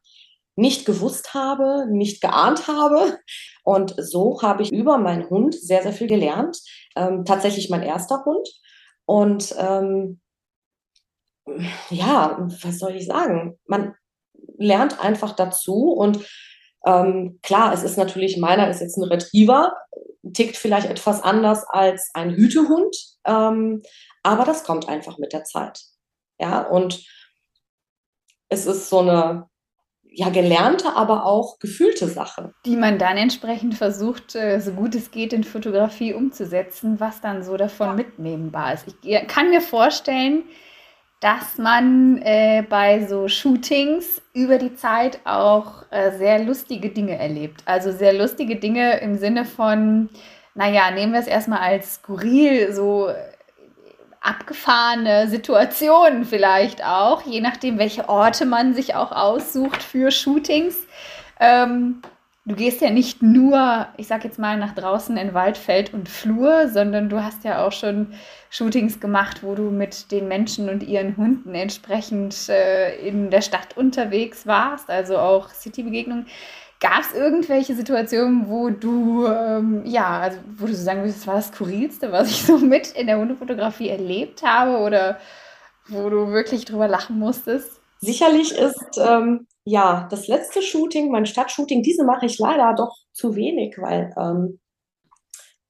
nicht 0.56 0.86
gewusst 0.86 1.34
habe, 1.34 1.86
nicht 1.90 2.20
geahnt 2.22 2.66
habe. 2.66 3.18
Und 3.62 3.94
so 3.98 4.40
habe 4.42 4.62
ich 4.62 4.72
über 4.72 4.98
meinen 4.98 5.28
Hund 5.28 5.54
sehr, 5.54 5.82
sehr 5.82 5.92
viel 5.92 6.06
gelernt. 6.06 6.58
Ähm, 6.96 7.24
tatsächlich 7.24 7.68
mein 7.68 7.82
erster 7.82 8.24
Hund. 8.24 8.48
Und 9.04 9.54
ähm, 9.58 10.20
ja, 11.90 12.48
was 12.62 12.78
soll 12.78 12.96
ich 12.96 13.06
sagen? 13.06 13.58
Man 13.66 13.94
lernt 14.58 15.00
einfach 15.04 15.32
dazu 15.32 15.92
und 15.92 16.26
ähm, 16.86 17.40
klar, 17.42 17.72
es 17.72 17.82
ist 17.82 17.98
natürlich, 17.98 18.38
meiner 18.38 18.70
ist 18.70 18.80
jetzt 18.80 18.96
ein 18.96 19.04
Retriever, 19.04 19.74
tickt 20.32 20.56
vielleicht 20.56 20.88
etwas 20.88 21.22
anders 21.22 21.64
als 21.68 22.10
ein 22.14 22.30
Hütehund, 22.30 22.96
ähm, 23.24 23.82
aber 24.22 24.44
das 24.44 24.64
kommt 24.64 24.88
einfach 24.88 25.18
mit 25.18 25.32
der 25.32 25.44
Zeit. 25.44 25.80
Ja, 26.38 26.62
und 26.62 27.04
es 28.48 28.66
ist 28.66 28.88
so 28.88 29.00
eine, 29.00 29.48
ja 30.04 30.28
gelernte, 30.30 30.94
aber 30.94 31.26
auch 31.26 31.58
gefühlte 31.58 32.08
Sache. 32.08 32.54
Die 32.64 32.76
man 32.76 32.98
dann 32.98 33.16
entsprechend 33.16 33.74
versucht, 33.74 34.34
äh, 34.36 34.60
so 34.60 34.72
gut 34.72 34.94
es 34.94 35.10
geht, 35.10 35.32
in 35.32 35.44
Fotografie 35.44 36.14
umzusetzen, 36.14 37.00
was 37.00 37.20
dann 37.20 37.42
so 37.42 37.56
davon 37.56 37.96
mitnehmbar 37.96 38.74
ist. 38.74 38.86
Ich 39.02 39.26
kann 39.26 39.50
mir 39.50 39.60
vorstellen, 39.60 40.44
dass 41.20 41.56
man 41.58 42.20
äh, 42.22 42.62
bei 42.68 43.06
so 43.06 43.28
Shootings 43.28 44.20
über 44.34 44.58
die 44.58 44.76
Zeit 44.76 45.20
auch 45.24 45.84
äh, 45.90 46.12
sehr 46.12 46.44
lustige 46.44 46.90
Dinge 46.90 47.18
erlebt. 47.18 47.62
Also 47.64 47.90
sehr 47.90 48.12
lustige 48.12 48.56
Dinge 48.56 48.98
im 49.00 49.16
Sinne 49.16 49.44
von, 49.44 50.10
naja, 50.54 50.90
nehmen 50.90 51.12
wir 51.12 51.20
es 51.20 51.26
erstmal 51.26 51.60
als 51.60 51.94
skurril, 51.94 52.72
so 52.72 53.10
abgefahrene 54.20 55.28
Situationen 55.28 56.24
vielleicht 56.24 56.84
auch, 56.84 57.22
je 57.22 57.40
nachdem, 57.40 57.78
welche 57.78 58.08
Orte 58.08 58.44
man 58.44 58.74
sich 58.74 58.94
auch 58.94 59.12
aussucht 59.12 59.82
für 59.82 60.10
Shootings. 60.10 60.76
Ähm, 61.38 62.02
du 62.46 62.54
gehst 62.54 62.80
ja 62.80 62.90
nicht 62.90 63.22
nur, 63.22 63.88
ich 63.96 64.06
sag 64.06 64.24
jetzt 64.24 64.38
mal, 64.38 64.56
nach 64.56 64.74
draußen 64.74 65.16
in 65.16 65.34
Wald, 65.34 65.58
Feld 65.58 65.92
und 65.92 66.08
Flur, 66.08 66.68
sondern 66.68 67.08
du 67.08 67.22
hast 67.22 67.44
ja 67.44 67.66
auch 67.66 67.72
schon 67.72 68.14
Shootings 68.50 69.00
gemacht, 69.00 69.42
wo 69.42 69.54
du 69.54 69.64
mit 69.64 70.12
den 70.12 70.28
Menschen 70.28 70.68
und 70.68 70.84
ihren 70.84 71.16
Hunden 71.16 71.54
entsprechend 71.54 72.48
äh, 72.48 72.96
in 73.06 73.30
der 73.30 73.42
Stadt 73.42 73.76
unterwegs 73.76 74.46
warst, 74.46 74.88
also 74.88 75.18
auch 75.18 75.50
City-Begegnungen. 75.50 76.26
Gab 76.78 77.00
es 77.00 77.14
irgendwelche 77.14 77.74
Situationen, 77.74 78.48
wo 78.48 78.70
du, 78.70 79.26
ähm, 79.26 79.82
ja, 79.84 80.20
also 80.20 80.38
wo 80.56 80.66
du 80.66 80.74
so 80.74 80.84
sagen 80.84 81.00
würdest, 81.00 81.20
das 81.20 81.26
war 81.26 81.36
das 81.36 81.48
Skurrilste, 81.48 82.12
was 82.12 82.30
ich 82.30 82.44
so 82.44 82.58
mit 82.58 82.92
in 82.92 83.08
der 83.08 83.18
Hundefotografie 83.18 83.88
erlebt 83.88 84.42
habe 84.42 84.78
oder 84.78 85.18
wo 85.88 86.08
du 86.10 86.28
wirklich 86.28 86.64
drüber 86.64 86.86
lachen 86.86 87.18
musstest? 87.18 87.80
Sicherlich 88.00 88.52
ist 88.52 88.98
ähm, 88.98 89.46
ja 89.66 90.06
das 90.10 90.28
letzte 90.28 90.62
Shooting, 90.62 91.10
mein 91.10 91.26
Stadtshooting, 91.26 91.82
diese 91.82 92.04
mache 92.04 92.26
ich 92.26 92.38
leider 92.38 92.72
doch 92.74 92.96
zu 93.12 93.34
wenig, 93.34 93.76
weil 93.78 94.14
ähm, 94.16 94.60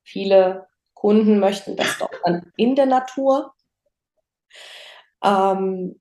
viele 0.05 0.67
Kunden 0.95 1.41
möchten 1.41 1.76
das 1.76 1.99
doch 1.99 2.11
dann 2.25 2.53
in 2.57 2.75
der 2.75 2.87
Natur, 2.87 3.55
ähm, 5.25 6.00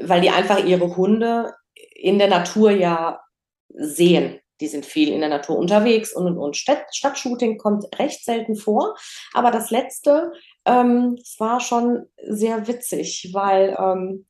weil 0.00 0.20
die 0.20 0.30
einfach 0.30 0.64
ihre 0.64 0.96
Hunde 0.96 1.54
in 1.94 2.18
der 2.18 2.28
Natur 2.28 2.72
ja 2.72 3.20
sehen. 3.68 4.40
Die 4.60 4.68
sind 4.68 4.84
viel 4.84 5.12
in 5.12 5.20
der 5.20 5.28
Natur 5.28 5.56
unterwegs 5.56 6.12
und, 6.14 6.26
und, 6.26 6.38
und 6.38 6.56
Stadt, 6.56 6.84
Stadtshooting 6.94 7.58
kommt 7.58 7.84
recht 7.98 8.24
selten 8.24 8.56
vor. 8.56 8.96
Aber 9.32 9.50
das 9.50 9.70
letzte, 9.70 10.32
ähm, 10.64 11.18
war 11.38 11.60
schon 11.60 12.08
sehr 12.24 12.66
witzig, 12.66 13.30
weil 13.32 13.76
ähm, 13.78 14.26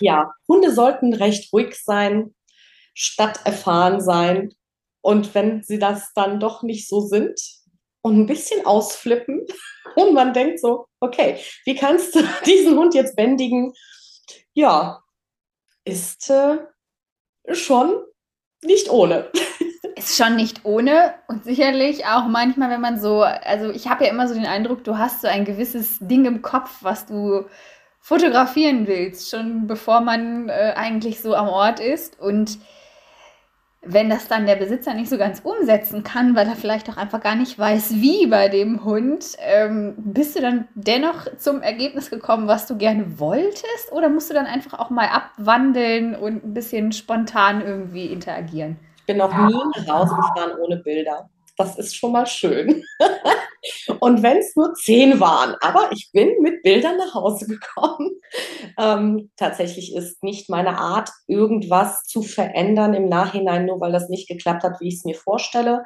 ja, 0.00 0.32
Hunde 0.48 0.72
sollten 0.72 1.14
recht 1.14 1.52
ruhig 1.52 1.74
sein, 1.82 2.34
stadterfahren 2.94 4.00
sein. 4.00 4.52
Und 5.00 5.34
wenn 5.34 5.62
sie 5.62 5.78
das 5.78 6.12
dann 6.14 6.40
doch 6.40 6.62
nicht 6.62 6.88
so 6.88 7.00
sind 7.00 7.40
und 8.02 8.18
ein 8.18 8.26
bisschen 8.26 8.66
ausflippen 8.66 9.46
und 9.96 10.14
man 10.14 10.32
denkt 10.32 10.60
so, 10.60 10.86
okay, 11.00 11.38
wie 11.64 11.74
kannst 11.74 12.14
du 12.14 12.20
diesen 12.46 12.76
Hund 12.76 12.94
jetzt 12.94 13.16
bändigen? 13.16 13.72
Ja, 14.54 15.02
ist 15.84 16.30
äh, 16.30 16.58
schon 17.52 18.02
nicht 18.62 18.90
ohne. 18.90 19.30
Ist 19.96 20.16
schon 20.16 20.36
nicht 20.36 20.64
ohne 20.64 21.14
und 21.26 21.42
sicherlich 21.42 22.06
auch 22.06 22.26
manchmal, 22.26 22.70
wenn 22.70 22.80
man 22.80 23.00
so, 23.00 23.22
also 23.22 23.70
ich 23.70 23.88
habe 23.88 24.04
ja 24.04 24.10
immer 24.10 24.28
so 24.28 24.34
den 24.34 24.46
Eindruck, 24.46 24.84
du 24.84 24.96
hast 24.96 25.22
so 25.22 25.26
ein 25.26 25.44
gewisses 25.44 25.98
Ding 25.98 26.24
im 26.24 26.40
Kopf, 26.40 26.78
was 26.82 27.06
du 27.06 27.46
fotografieren 28.08 28.86
willst, 28.86 29.28
schon 29.28 29.66
bevor 29.66 30.00
man 30.00 30.48
äh, 30.48 30.72
eigentlich 30.74 31.20
so 31.20 31.34
am 31.34 31.46
Ort 31.46 31.78
ist 31.78 32.18
und 32.18 32.58
wenn 33.82 34.08
das 34.08 34.28
dann 34.28 34.46
der 34.46 34.56
Besitzer 34.56 34.94
nicht 34.94 35.10
so 35.10 35.18
ganz 35.18 35.40
umsetzen 35.40 36.04
kann, 36.04 36.34
weil 36.34 36.48
er 36.48 36.56
vielleicht 36.56 36.88
auch 36.88 36.96
einfach 36.96 37.20
gar 37.20 37.34
nicht 37.34 37.58
weiß, 37.58 37.96
wie 37.96 38.26
bei 38.26 38.48
dem 38.48 38.82
Hund, 38.82 39.36
ähm, 39.40 39.94
bist 39.98 40.36
du 40.36 40.40
dann 40.40 40.68
dennoch 40.74 41.36
zum 41.36 41.60
Ergebnis 41.60 42.08
gekommen, 42.08 42.48
was 42.48 42.66
du 42.66 42.78
gerne 42.78 43.18
wolltest? 43.20 43.92
Oder 43.92 44.08
musst 44.08 44.30
du 44.30 44.34
dann 44.34 44.46
einfach 44.46 44.78
auch 44.78 44.88
mal 44.88 45.08
abwandeln 45.08 46.16
und 46.16 46.44
ein 46.44 46.54
bisschen 46.54 46.92
spontan 46.92 47.60
irgendwie 47.60 48.06
interagieren? 48.06 48.78
Ich 48.96 49.04
bin 49.04 49.18
noch 49.18 49.36
nie 49.36 49.54
nach 49.86 49.94
Hause 49.94 50.16
gefahren 50.16 50.52
ohne 50.58 50.76
Bilder. 50.76 51.28
Das 51.58 51.76
ist 51.76 51.96
schon 51.96 52.12
mal 52.12 52.26
schön. 52.26 52.84
Und 54.00 54.22
wenn 54.22 54.38
es 54.38 54.54
nur 54.54 54.74
zehn 54.74 55.18
waren, 55.18 55.56
aber 55.60 55.90
ich 55.90 56.10
bin 56.12 56.40
mit 56.40 56.62
Bildern 56.62 56.96
nach 56.96 57.14
Hause 57.14 57.46
gekommen. 57.46 58.12
Ähm, 58.78 59.32
tatsächlich 59.36 59.94
ist 59.94 60.22
nicht 60.22 60.48
meine 60.48 60.78
Art, 60.78 61.10
irgendwas 61.26 62.04
zu 62.04 62.22
verändern 62.22 62.94
im 62.94 63.08
Nachhinein, 63.08 63.66
nur 63.66 63.80
weil 63.80 63.90
das 63.90 64.08
nicht 64.08 64.28
geklappt 64.28 64.62
hat, 64.62 64.80
wie 64.80 64.88
ich 64.88 64.98
es 64.98 65.04
mir 65.04 65.16
vorstelle. 65.16 65.84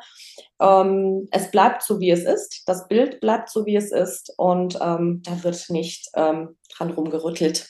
Ähm, 0.60 1.28
es 1.30 1.50
bleibt 1.50 1.82
so, 1.82 2.00
wie 2.00 2.10
es 2.10 2.24
ist. 2.24 2.64
Das 2.66 2.86
Bild 2.88 3.20
bleibt 3.20 3.48
so, 3.48 3.64
wie 3.64 3.76
es 3.76 3.92
ist. 3.92 4.34
Und 4.36 4.78
ähm, 4.82 5.22
da 5.24 5.42
wird 5.42 5.70
nicht 5.70 6.10
ähm, 6.14 6.58
dran 6.76 6.90
rumgerüttelt. 6.90 7.66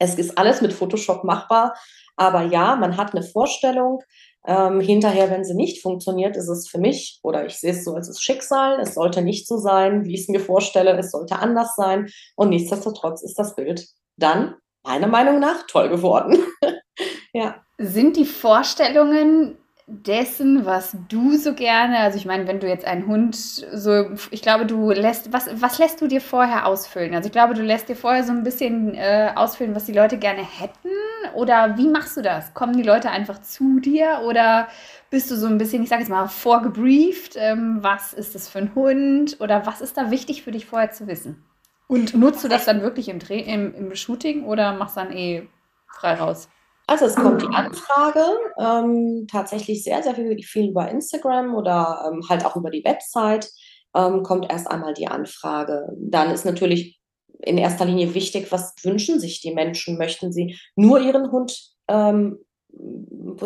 Es 0.00 0.16
ist 0.16 0.36
alles 0.36 0.60
mit 0.60 0.72
Photoshop 0.72 1.22
machbar. 1.22 1.74
Aber 2.16 2.42
ja, 2.42 2.76
man 2.76 2.96
hat 2.96 3.14
eine 3.14 3.22
Vorstellung, 3.22 4.02
ähm, 4.46 4.80
hinterher, 4.80 5.30
wenn 5.30 5.44
sie 5.44 5.54
nicht 5.54 5.82
funktioniert, 5.82 6.36
ist 6.36 6.48
es 6.48 6.68
für 6.68 6.78
mich 6.78 7.18
oder 7.22 7.46
ich 7.46 7.54
sehe 7.54 7.72
es 7.72 7.84
so 7.84 7.94
als 7.94 8.08
das 8.08 8.20
Schicksal. 8.20 8.78
Es 8.80 8.94
sollte 8.94 9.22
nicht 9.22 9.48
so 9.48 9.56
sein, 9.56 10.04
wie 10.04 10.14
ich 10.14 10.22
es 10.22 10.28
mir 10.28 10.40
vorstelle. 10.40 10.96
Es 10.98 11.10
sollte 11.10 11.38
anders 11.38 11.74
sein. 11.76 12.08
Und 12.36 12.50
nichtsdestotrotz 12.50 13.22
ist 13.22 13.38
das 13.38 13.54
Bild 13.56 13.86
dann 14.16 14.54
meiner 14.84 15.06
Meinung 15.06 15.40
nach 15.40 15.66
toll 15.66 15.88
geworden. 15.88 16.38
ja. 17.32 17.56
Sind 17.78 18.16
die 18.16 18.26
Vorstellungen 18.26 19.58
dessen, 19.86 20.64
was 20.64 20.96
du 21.08 21.36
so 21.36 21.52
gerne, 21.52 21.98
also 21.98 22.16
ich 22.16 22.24
meine, 22.24 22.46
wenn 22.46 22.58
du 22.58 22.66
jetzt 22.66 22.86
einen 22.86 23.06
Hund 23.06 23.36
so, 23.36 24.10
ich 24.30 24.40
glaube, 24.40 24.64
du 24.64 24.90
lässt, 24.90 25.32
was, 25.32 25.48
was 25.60 25.78
lässt 25.78 26.00
du 26.00 26.06
dir 26.06 26.22
vorher 26.22 26.66
ausfüllen? 26.66 27.14
Also 27.14 27.26
ich 27.26 27.32
glaube, 27.32 27.52
du 27.52 27.62
lässt 27.62 27.90
dir 27.90 27.96
vorher 27.96 28.24
so 28.24 28.32
ein 28.32 28.44
bisschen 28.44 28.94
äh, 28.94 29.32
ausfüllen, 29.34 29.74
was 29.74 29.84
die 29.84 29.92
Leute 29.92 30.16
gerne 30.16 30.42
hätten 30.42 30.88
oder 31.34 31.76
wie 31.76 31.88
machst 31.88 32.16
du 32.16 32.22
das? 32.22 32.54
Kommen 32.54 32.76
die 32.76 32.82
Leute 32.82 33.10
einfach 33.10 33.42
zu 33.42 33.78
dir 33.78 34.22
oder 34.26 34.68
bist 35.10 35.30
du 35.30 35.36
so 35.36 35.46
ein 35.46 35.58
bisschen, 35.58 35.82
ich 35.82 35.90
sage 35.90 36.00
jetzt 36.00 36.10
mal, 36.10 36.28
vorgebrieft? 36.28 37.34
Ähm, 37.36 37.78
was 37.82 38.14
ist 38.14 38.34
das 38.34 38.48
für 38.48 38.60
ein 38.60 38.74
Hund 38.74 39.36
oder 39.40 39.66
was 39.66 39.82
ist 39.82 39.98
da 39.98 40.10
wichtig 40.10 40.42
für 40.42 40.50
dich 40.50 40.64
vorher 40.64 40.92
zu 40.92 41.06
wissen? 41.06 41.44
Und 41.88 42.14
nutzt 42.14 42.42
du 42.42 42.48
das 42.48 42.64
dann 42.64 42.80
wirklich 42.80 43.10
im, 43.10 43.18
im, 43.28 43.74
im 43.74 43.94
Shooting 43.94 44.44
oder 44.44 44.72
machst 44.72 44.96
dann 44.96 45.12
eh 45.12 45.46
frei 45.86 46.14
raus? 46.14 46.48
Also 46.86 47.06
es 47.06 47.16
kommt 47.16 47.42
die 47.42 47.46
Anfrage, 47.46 48.24
ähm, 48.58 49.26
tatsächlich 49.30 49.82
sehr, 49.84 50.02
sehr 50.02 50.14
viel, 50.14 50.36
viel 50.42 50.70
über 50.70 50.90
Instagram 50.90 51.54
oder 51.54 52.10
ähm, 52.10 52.22
halt 52.28 52.44
auch 52.44 52.56
über 52.56 52.70
die 52.70 52.84
Website 52.84 53.50
ähm, 53.94 54.22
kommt 54.22 54.50
erst 54.50 54.70
einmal 54.70 54.92
die 54.92 55.08
Anfrage. 55.08 55.88
Dann 55.96 56.30
ist 56.30 56.44
natürlich 56.44 57.00
in 57.40 57.58
erster 57.58 57.84
Linie 57.84 58.14
wichtig, 58.14 58.50
was 58.52 58.74
wünschen 58.82 59.20
sich 59.20 59.40
die 59.40 59.54
Menschen? 59.54 59.98
Möchten 59.98 60.32
sie 60.32 60.58
nur 60.76 61.00
ihren 61.00 61.30
Hund, 61.30 61.58
ähm, 61.88 62.38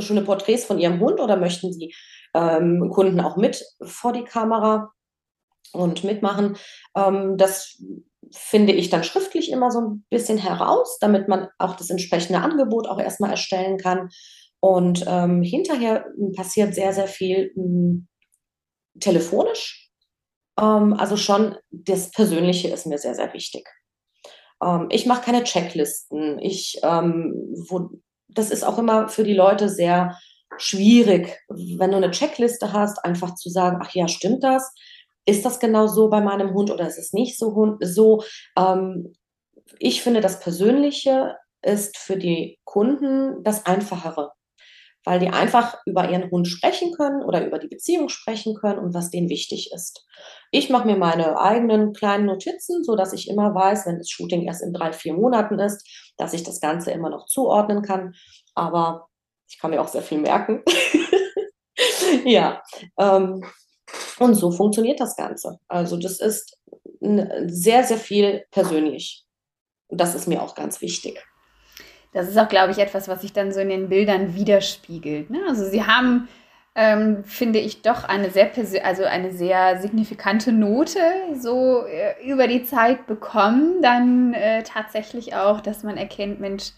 schöne 0.01 0.23
Porträts 0.23 0.65
von 0.65 0.79
ihrem 0.79 1.01
Hund 1.01 1.21
oder 1.21 1.37
möchten 1.37 1.73
sie 1.73 1.95
ähm, 2.35 2.91
Kunden 2.91 3.21
auch 3.21 3.37
mit 3.37 3.65
vor 3.83 4.13
die 4.13 4.25
Kamera 4.25 4.93
und 5.73 6.05
mitmachen? 6.05 6.57
Ähm, 6.97 7.37
das 7.37 7.83
finde 8.33 8.73
ich 8.73 8.91
dann 8.91 9.05
schriftlich 9.05 9.51
immer 9.51 9.71
so 9.71 9.81
ein 9.81 10.05
bisschen 10.11 10.39
heraus, 10.39 10.99
damit 11.01 11.29
man 11.29 11.49
auch 11.59 11.77
das 11.77 11.91
entsprechende 11.91 12.41
Angebot 12.41 12.87
auch 12.87 12.99
erstmal 12.99 13.31
erstellen 13.31 13.79
kann. 13.79 14.11
Und 14.61 15.05
ähm, 15.07 15.43
hinterher 15.43 16.07
passiert 16.37 16.75
sehr, 16.75 16.93
sehr 16.93 17.07
viel 17.07 17.53
ähm, 17.57 18.09
telefonisch. 18.99 19.91
Ähm, 20.59 20.95
also 20.95 21.17
schon 21.17 21.57
das 21.71 22.11
Persönliche 22.11 22.69
ist 22.69 22.87
mir 22.87 22.99
sehr, 22.99 23.15
sehr 23.15 23.33
wichtig. 23.33 23.69
Ähm, 24.63 24.89
ich 24.91 25.07
mache 25.07 25.23
keine 25.23 25.45
Checklisten. 25.45 26.39
Ich, 26.41 26.81
ähm, 26.83 27.35
wo, 27.69 27.91
das 28.29 28.51
ist 28.51 28.65
auch 28.65 28.79
immer 28.79 29.09
für 29.09 29.25
die 29.25 29.35
Leute 29.35 29.69
sehr 29.69 30.19
schwierig, 30.57 31.39
wenn 31.49 31.91
du 31.91 31.97
eine 31.97 32.11
Checkliste 32.11 32.73
hast, 32.73 33.05
einfach 33.05 33.35
zu 33.35 33.51
sagen, 33.51 33.79
ach 33.83 33.95
ja, 33.95 34.09
stimmt 34.09 34.43
das? 34.43 34.75
Ist 35.29 35.45
das 35.45 35.61
genau 35.61 35.87
so 35.87 36.09
bei 36.09 36.23
meinem 36.23 36.55
Hund 36.55 36.71
oder 36.71 36.87
ist 36.87 36.99
es 36.99 37.13
nicht 37.13 37.39
so? 37.39 37.77
so 37.81 38.23
ähm, 38.57 39.13
ich 39.79 40.03
finde, 40.03 40.23
das 40.23 40.41
Persönliche 40.41 41.37
ist 41.63 41.99
für 41.99 42.17
die 42.17 42.59
Kunden 42.65 43.43
das 43.43 43.67
Einfachere, 43.67 44.33
weil 45.05 45.21
die 45.21 45.29
einfach 45.29 45.77
über 45.85 46.09
ihren 46.09 46.31
Hund 46.31 46.49
sprechen 46.49 46.93
können 46.93 47.23
oder 47.23 47.47
über 47.47 47.59
die 47.59 47.69
Beziehung 47.69 48.09
sprechen 48.09 48.55
können 48.55 48.79
und 48.79 48.95
was 48.95 49.11
denen 49.11 49.29
wichtig 49.29 49.71
ist. 49.75 50.07
Ich 50.51 50.71
mache 50.71 50.87
mir 50.87 50.97
meine 50.97 51.39
eigenen 51.39 51.93
kleinen 51.93 52.25
Notizen, 52.25 52.83
so 52.83 52.97
dass 52.97 53.13
ich 53.13 53.29
immer 53.29 53.55
weiß, 53.55 53.85
wenn 53.85 53.99
das 53.99 54.09
Shooting 54.09 54.47
erst 54.47 54.63
in 54.63 54.73
drei, 54.73 54.93
vier 54.93 55.13
Monaten 55.13 55.59
ist, 55.59 55.87
dass 56.17 56.33
ich 56.33 56.43
das 56.43 56.61
Ganze 56.61 56.91
immer 56.91 57.11
noch 57.11 57.27
zuordnen 57.27 57.83
kann. 57.83 58.15
Aber 58.55 59.09
ich 59.47 59.59
kann 59.59 59.73
mir 59.73 59.83
auch 59.83 59.89
sehr 59.89 60.03
viel 60.03 60.19
merken. 60.19 60.63
ja, 62.25 62.63
ähm, 62.99 63.43
und 64.19 64.35
so 64.35 64.51
funktioniert 64.51 65.01
das 65.01 65.17
Ganze. 65.17 65.59
Also 65.69 65.97
das 65.97 66.21
ist 66.21 66.59
sehr, 67.01 67.85
sehr 67.85 67.99
viel 67.99 68.45
persönlich. 68.51 69.25
Das 69.89 70.15
ist 70.15 70.29
mir 70.29 70.43
auch 70.43 70.55
ganz 70.55 70.81
wichtig. 70.81 71.23
das 72.13 72.29
ist 72.29 72.39
auch, 72.39 72.49
glaube 72.49 72.73
ich, 72.73 72.79
etwas, 72.79 73.09
was 73.09 73.21
sich 73.23 73.33
dann 73.33 73.53
so 73.53 73.61
in 73.61 73.69
den 73.69 73.89
Bildern 73.89 74.35
widerspiegelt. 74.35 75.31
Ne? 75.31 75.41
Also 75.49 75.65
sie 75.65 75.85
haben, 75.85 76.29
ähm, 76.75 77.23
finde 77.25 77.59
ich, 77.59 77.83
doch 77.83 78.05
eine 78.05 78.31
sehr, 78.31 78.51
also 78.85 79.05
eine 79.05 79.31
sehr 79.33 79.81
signifikante 79.81 80.53
Note 80.53 81.01
so 81.39 81.85
äh, 81.87 82.15
über 82.25 82.49
die 82.49 82.65
Zeit 82.65 83.07
bekommen. 83.07 83.83
Dann 83.83 84.35
äh, 84.35 84.63
tatsächlich 84.63 85.35
auch, 85.35 85.61
dass 85.61 85.83
man 85.83 85.97
erkennt, 85.97 86.41
Mensch, 86.41 86.73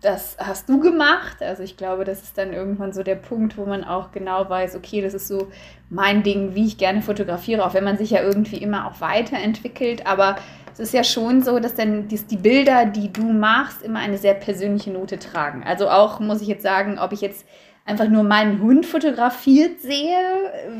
das 0.00 0.36
hast 0.38 0.68
du 0.68 0.78
gemacht. 0.78 1.42
Also 1.42 1.64
ich 1.64 1.76
glaube, 1.76 2.04
das 2.04 2.22
ist 2.22 2.38
dann 2.38 2.52
irgendwann 2.52 2.92
so 2.92 3.02
der 3.02 3.16
Punkt, 3.16 3.58
wo 3.58 3.66
man 3.66 3.82
auch 3.82 4.12
genau 4.12 4.48
weiß, 4.48 4.76
okay, 4.76 5.02
das 5.02 5.12
ist 5.12 5.26
so 5.26 5.50
mein 5.88 6.22
Ding, 6.22 6.54
wie 6.54 6.66
ich 6.66 6.78
gerne 6.78 7.02
fotografiere, 7.02 7.66
auch 7.66 7.74
wenn 7.74 7.82
man 7.82 7.98
sich 7.98 8.10
ja 8.10 8.22
irgendwie 8.22 8.58
immer 8.58 8.86
auch 8.86 9.00
weiterentwickelt. 9.00 10.06
Aber 10.06 10.36
es 10.72 10.78
ist 10.78 10.94
ja 10.94 11.02
schon 11.02 11.42
so, 11.42 11.58
dass 11.58 11.74
dann 11.74 12.06
die, 12.06 12.24
die 12.24 12.36
Bilder, 12.36 12.86
die 12.86 13.12
du 13.12 13.24
machst, 13.24 13.82
immer 13.82 13.98
eine 13.98 14.18
sehr 14.18 14.34
persönliche 14.34 14.92
Note 14.92 15.18
tragen. 15.18 15.64
Also 15.64 15.88
auch, 15.88 16.20
muss 16.20 16.42
ich 16.42 16.48
jetzt 16.48 16.62
sagen, 16.62 17.00
ob 17.00 17.10
ich 17.10 17.20
jetzt 17.20 17.44
einfach 17.84 18.08
nur 18.08 18.22
meinen 18.22 18.62
Hund 18.62 18.86
fotografiert 18.86 19.80
sehe, 19.80 20.16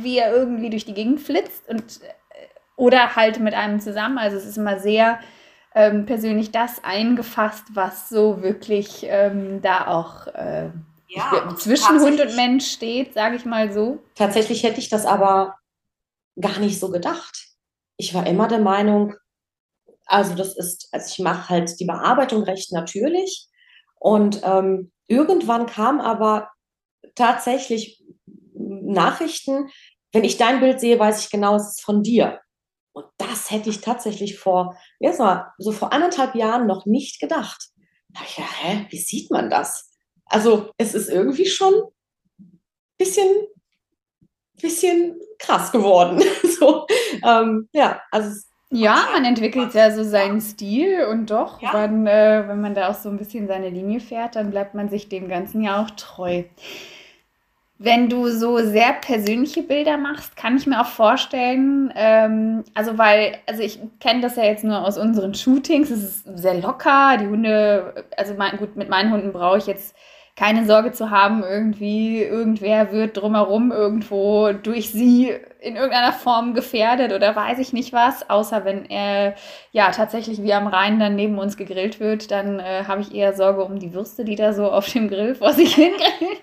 wie 0.01 0.19
er 0.19 0.33
irgendwie 0.33 0.71
durch 0.71 0.85
die 0.85 0.95
Gegend 0.95 1.21
flitzt 1.21 1.69
und 1.69 1.83
äh, 1.83 2.13
oder 2.77 3.17
halt 3.17 3.41
mit 3.41 3.53
einem 3.53 3.81
zusammen. 3.81 4.17
Also 4.17 4.37
es 4.37 4.47
ist 4.47 4.59
immer 4.59 4.79
sehr 4.79 5.19
ähm, 5.75 6.07
persönlich 6.07 6.51
das 6.51 6.83
eingefasst, 6.83 7.65
was 7.75 8.09
so 8.09 8.43
wirklich 8.43 9.05
ähm, 9.05 9.63
da 9.63 9.87
auch 9.87 10.27
äh, 10.29 10.71
ja, 11.09 11.55
zwischen 11.57 12.01
Hund 12.01 12.21
und 12.21 12.37
Mensch 12.37 12.71
steht, 12.71 13.15
sage 13.15 13.37
ich 13.37 13.45
mal 13.45 13.73
so. 13.73 14.03
Tatsächlich 14.15 14.63
hätte 14.63 14.81
ich 14.81 14.89
das 14.89 15.07
aber 15.07 15.57
gar 16.41 16.59
nicht 16.59 16.79
so 16.79 16.91
gedacht. 16.91 17.49
Ich 17.97 18.15
war 18.15 18.27
immer 18.27 18.49
der 18.49 18.61
Meinung, 18.61 19.15
also 20.07 20.35
das 20.35 20.57
ist, 20.57 20.89
also 20.93 21.07
ich 21.09 21.19
mache 21.19 21.49
halt 21.49 21.79
die 21.79 21.85
Bearbeitung 21.85 22.43
recht 22.43 22.73
natürlich. 22.73 23.49
Und 23.97 24.41
ähm, 24.45 24.91
irgendwann 25.07 25.67
kam 25.67 26.01
aber 26.01 26.51
tatsächlich 27.15 28.03
Nachrichten, 28.55 29.69
wenn 30.13 30.25
ich 30.25 30.37
dein 30.37 30.61
Bild 30.61 30.81
sehe, 30.81 30.99
weiß 30.99 31.25
ich 31.25 31.31
genau, 31.31 31.57
es 31.57 31.69
ist 31.69 31.83
von 31.83 32.03
dir. 32.03 32.41
Und 32.93 33.07
das 33.19 33.51
hätte 33.51 33.71
ich 33.71 33.81
tatsächlich 33.81 34.39
vor, 34.39 34.77
ja, 34.99 35.53
so 35.59 35.73
vor 35.73 35.93
anderthalb 35.93 36.35
Jahren 36.35 36.67
noch 36.67 36.87
nicht 36.87 37.21
gedacht. 37.21 37.69
Da 38.09 38.21
ich 38.25 38.39
ja, 38.39 38.45
hä, 38.45 38.87
wie 38.91 38.99
sieht 38.99 39.31
man 39.31 39.51
das? 39.51 39.93
Also 40.27 40.71
es 40.77 40.95
ist 40.95 41.09
irgendwie 41.09 41.47
schon 41.47 41.73
ein 42.39 42.61
bisschen, 42.99 43.29
bisschen 44.61 45.19
krass 45.39 45.73
geworden. 45.73 46.23
so, 46.59 46.87
ähm, 47.25 47.69
ja, 47.73 48.01
also 48.11 48.41
ja, 48.73 49.09
man 49.13 49.25
entwickelt 49.25 49.75
ja 49.75 49.91
so 49.91 50.05
seinen 50.05 50.41
Stil 50.41 51.05
und 51.07 51.31
doch, 51.31 51.61
ja. 51.61 51.75
wenn, 51.75 52.07
äh, 52.07 52.45
wenn 52.47 52.61
man 52.61 52.75
da 52.75 52.89
auch 52.89 52.95
so 52.95 53.09
ein 53.09 53.17
bisschen 53.17 53.49
seine 53.49 53.69
Linie 53.69 53.99
fährt, 53.99 54.37
dann 54.37 54.51
bleibt 54.51 54.75
man 54.75 54.89
sich 54.89 55.09
dem 55.09 55.29
Ganzen 55.29 55.63
ja 55.63 55.83
auch 55.83 55.91
treu. 55.91 56.45
Wenn 57.83 58.11
du 58.11 58.29
so 58.29 58.59
sehr 58.59 58.93
persönliche 58.93 59.63
Bilder 59.63 59.97
machst, 59.97 60.37
kann 60.37 60.55
ich 60.59 60.67
mir 60.67 60.83
auch 60.83 60.87
vorstellen, 60.87 61.91
ähm, 61.97 62.63
also 62.75 62.99
weil, 62.99 63.39
also 63.47 63.63
ich 63.63 63.79
kenne 64.01 64.21
das 64.21 64.37
ja 64.37 64.45
jetzt 64.45 64.65
nur 64.65 64.87
aus 64.87 64.99
unseren 64.99 65.33
Shootings, 65.33 65.89
es 65.89 66.03
ist 66.03 66.39
sehr 66.39 66.61
locker, 66.61 67.17
die 67.19 67.27
Hunde, 67.27 68.05
also 68.19 68.35
mein, 68.35 68.59
gut, 68.59 68.77
mit 68.77 68.91
meinen 68.91 69.11
Hunden 69.11 69.33
brauche 69.33 69.57
ich 69.57 69.67
jetzt 69.67 69.97
keine 70.37 70.67
Sorge 70.67 70.93
zu 70.93 71.09
haben, 71.09 71.43
irgendwie 71.43 72.23
irgendwer 72.23 72.93
wird 72.93 73.17
drumherum 73.17 73.73
irgendwo 73.73 74.53
durch 74.53 74.91
sie 74.91 75.33
in 75.61 75.77
irgendeiner 75.77 76.13
Form 76.13 76.53
gefährdet 76.53 77.15
oder 77.15 77.35
weiß 77.35 77.59
ich 77.61 77.73
nicht 77.73 77.95
was, 77.95 78.29
außer 78.29 78.67
wenn 78.67 78.85
er 78.91 79.37
ja 79.73 79.91
tatsächlich 79.91 80.43
wie 80.43 80.53
am 80.53 80.67
Rhein 80.67 81.01
dann 81.01 81.17
neben 81.17 81.39
uns 81.39 81.57
gegrillt 81.57 81.99
wird, 81.99 82.31
dann 82.31 82.61
äh, 82.61 82.85
habe 82.87 83.01
ich 83.01 83.15
eher 83.15 83.33
Sorge 83.33 83.65
um 83.65 83.79
die 83.79 83.95
Würste, 83.95 84.25
die 84.25 84.37
da 84.37 84.53
so 84.53 84.71
auf 84.71 84.87
dem 84.93 85.09
Grill 85.09 85.35
vor 85.35 85.55
sich 85.55 85.75
hin 85.75 85.93
grillen. 85.97 86.37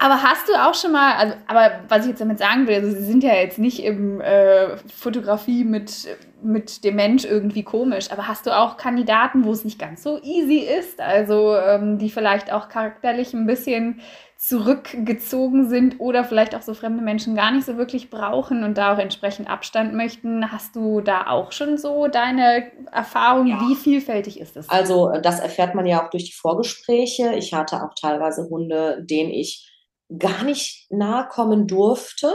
Aber 0.00 0.22
hast 0.22 0.48
du 0.48 0.54
auch 0.54 0.74
schon 0.74 0.92
mal, 0.92 1.14
also, 1.16 1.34
aber 1.48 1.80
was 1.88 2.02
ich 2.02 2.10
jetzt 2.10 2.20
damit 2.20 2.38
sagen 2.38 2.68
will, 2.68 2.76
also 2.76 2.90
sie 2.90 3.04
sind 3.04 3.24
ja 3.24 3.34
jetzt 3.34 3.58
nicht 3.58 3.82
im 3.82 4.20
äh, 4.20 4.76
Fotografie 4.94 5.64
mit, 5.64 6.06
mit 6.40 6.84
dem 6.84 6.94
Mensch 6.94 7.24
irgendwie 7.24 7.64
komisch, 7.64 8.12
aber 8.12 8.28
hast 8.28 8.46
du 8.46 8.56
auch 8.56 8.76
Kandidaten, 8.76 9.44
wo 9.44 9.50
es 9.50 9.64
nicht 9.64 9.78
ganz 9.78 10.04
so 10.04 10.22
easy 10.22 10.58
ist, 10.58 11.00
also 11.00 11.56
ähm, 11.56 11.98
die 11.98 12.10
vielleicht 12.10 12.52
auch 12.52 12.68
charakterlich 12.68 13.34
ein 13.34 13.46
bisschen 13.46 14.00
zurückgezogen 14.36 15.68
sind 15.68 15.98
oder 15.98 16.22
vielleicht 16.22 16.54
auch 16.54 16.62
so 16.62 16.74
fremde 16.74 17.02
Menschen 17.02 17.34
gar 17.34 17.50
nicht 17.50 17.66
so 17.66 17.76
wirklich 17.76 18.08
brauchen 18.08 18.62
und 18.62 18.78
da 18.78 18.94
auch 18.94 18.98
entsprechend 18.98 19.50
Abstand 19.50 19.94
möchten. 19.94 20.52
Hast 20.52 20.76
du 20.76 21.00
da 21.00 21.26
auch 21.26 21.50
schon 21.50 21.76
so 21.76 22.06
deine 22.06 22.70
Erfahrung? 22.92 23.48
Ja. 23.48 23.60
Wie 23.68 23.74
vielfältig 23.74 24.38
ist 24.38 24.54
das? 24.54 24.68
Also 24.68 25.10
das 25.20 25.40
erfährt 25.40 25.74
man 25.74 25.86
ja 25.86 26.04
auch 26.04 26.10
durch 26.10 26.26
die 26.26 26.36
Vorgespräche. 26.36 27.34
Ich 27.34 27.52
hatte 27.52 27.82
auch 27.82 27.94
teilweise 28.00 28.48
Hunde, 28.48 29.04
denen 29.04 29.30
ich 29.30 29.67
gar 30.16 30.44
nicht 30.44 30.90
nahe 30.90 31.28
kommen 31.28 31.66
durfte, 31.66 32.28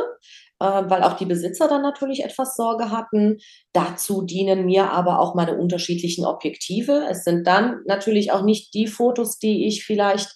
äh, 0.60 0.66
weil 0.66 1.04
auch 1.04 1.14
die 1.14 1.26
Besitzer 1.26 1.68
dann 1.68 1.82
natürlich 1.82 2.24
etwas 2.24 2.56
Sorge 2.56 2.92
hatten. 2.92 3.40
Dazu 3.74 4.22
dienen 4.22 4.66
mir 4.66 4.92
aber 4.92 5.20
auch 5.20 5.36
meine 5.36 5.58
unterschiedlichen 5.58 6.26
Objektive. 6.26 7.06
Es 7.10 7.24
sind 7.24 7.48
dann 7.48 7.82
natürlich 7.86 8.32
auch 8.32 8.44
nicht 8.44 8.74
die 8.74 8.88
Fotos, 8.88 9.40
die 9.40 9.68
ich 9.68 9.86
vielleicht 9.86 10.36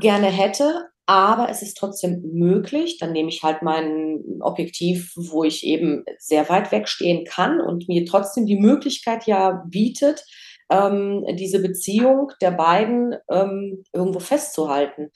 gerne 0.00 0.26
hätte, 0.26 0.88
aber 1.06 1.48
es 1.48 1.62
ist 1.62 1.76
trotzdem 1.76 2.22
möglich. 2.32 2.98
Dann 2.98 3.12
nehme 3.12 3.28
ich 3.28 3.42
halt 3.42 3.62
mein 3.62 4.22
Objektiv, 4.40 5.12
wo 5.16 5.44
ich 5.44 5.64
eben 5.64 6.04
sehr 6.18 6.48
weit 6.48 6.72
wegstehen 6.72 7.24
kann 7.24 7.60
und 7.60 7.88
mir 7.88 8.06
trotzdem 8.06 8.46
die 8.46 8.58
Möglichkeit 8.58 9.26
ja 9.26 9.62
bietet, 9.68 10.24
ähm, 10.70 11.24
diese 11.36 11.60
Beziehung 11.60 12.32
der 12.40 12.52
beiden 12.52 13.14
ähm, 13.30 13.84
irgendwo 13.92 14.20
festzuhalten. 14.20 15.10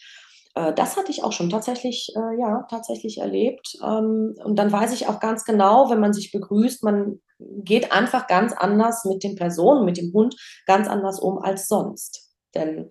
Äh, 0.57 0.73
das 0.73 0.97
hatte 0.97 1.13
ich 1.13 1.23
auch 1.23 1.33
schon 1.33 1.51
tatsächlich, 1.51 2.13
äh, 2.17 2.41
ja, 2.41 2.67
tatsächlich 2.69 3.19
erlebt. 3.19 3.77
Ähm, 3.83 4.35
und 4.43 4.57
dann 4.57 4.73
weiß 4.73 4.93
ich 4.93 5.09
auch 5.09 5.21
ganz 5.21 5.45
genau, 5.45 5.91
wenn 5.91 6.01
man 6.01 6.13
sich 6.13 6.33
begrüßt, 6.33 6.83
man 6.83 7.21
geht 7.39 7.93
einfach 7.93 8.27
ganz 8.27 8.53
anders 8.55 9.05
mit 9.05 9.23
den 9.23 9.37
Personen, 9.37 9.85
mit 9.85 9.99
dem 9.99 10.13
Hund 10.13 10.35
ganz 10.67 10.89
anders 10.89 11.21
um 11.21 11.39
als 11.39 11.69
sonst. 11.69 12.33
Denn 12.55 12.91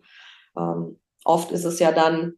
ähm, 0.55 0.99
oft 1.25 1.51
ist 1.51 1.65
es 1.65 1.79
ja 1.79 1.91
dann 1.91 2.35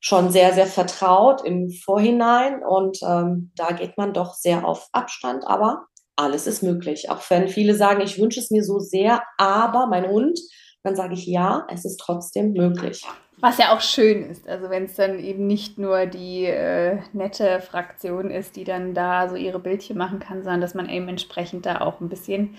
schon 0.00 0.30
sehr, 0.30 0.52
sehr 0.52 0.66
vertraut 0.66 1.42
im 1.46 1.70
Vorhinein 1.70 2.62
und 2.62 2.98
ähm, 3.02 3.52
da 3.56 3.72
geht 3.72 3.96
man 3.96 4.12
doch 4.12 4.34
sehr 4.34 4.68
auf 4.68 4.88
Abstand, 4.92 5.46
aber 5.46 5.86
alles 6.14 6.46
ist 6.46 6.62
möglich. 6.62 7.08
Auch 7.08 7.22
wenn 7.30 7.48
viele 7.48 7.74
sagen, 7.74 8.02
ich 8.02 8.18
wünsche 8.18 8.38
es 8.38 8.50
mir 8.50 8.62
so 8.62 8.80
sehr, 8.80 9.22
aber 9.38 9.86
mein 9.86 10.06
Hund, 10.10 10.38
dann 10.82 10.94
sage 10.94 11.14
ich 11.14 11.24
ja, 11.24 11.66
es 11.70 11.86
ist 11.86 11.96
trotzdem 11.96 12.52
möglich. 12.52 13.02
Was 13.44 13.58
ja 13.58 13.74
auch 13.74 13.82
schön 13.82 14.30
ist, 14.30 14.48
also 14.48 14.70
wenn 14.70 14.84
es 14.84 14.94
dann 14.94 15.18
eben 15.18 15.46
nicht 15.46 15.76
nur 15.76 16.06
die 16.06 16.46
äh, 16.46 17.00
nette 17.12 17.60
Fraktion 17.60 18.30
ist, 18.30 18.56
die 18.56 18.64
dann 18.64 18.94
da 18.94 19.28
so 19.28 19.36
ihre 19.36 19.58
Bildchen 19.58 19.98
machen 19.98 20.18
kann, 20.18 20.42
sondern 20.42 20.62
dass 20.62 20.72
man 20.72 20.88
eben 20.88 21.08
entsprechend 21.08 21.66
da 21.66 21.82
auch 21.82 22.00
ein 22.00 22.08
bisschen 22.08 22.56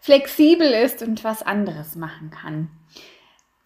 flexibel 0.00 0.68
ist 0.68 1.02
und 1.02 1.24
was 1.24 1.42
anderes 1.42 1.96
machen 1.96 2.30
kann. 2.30 2.70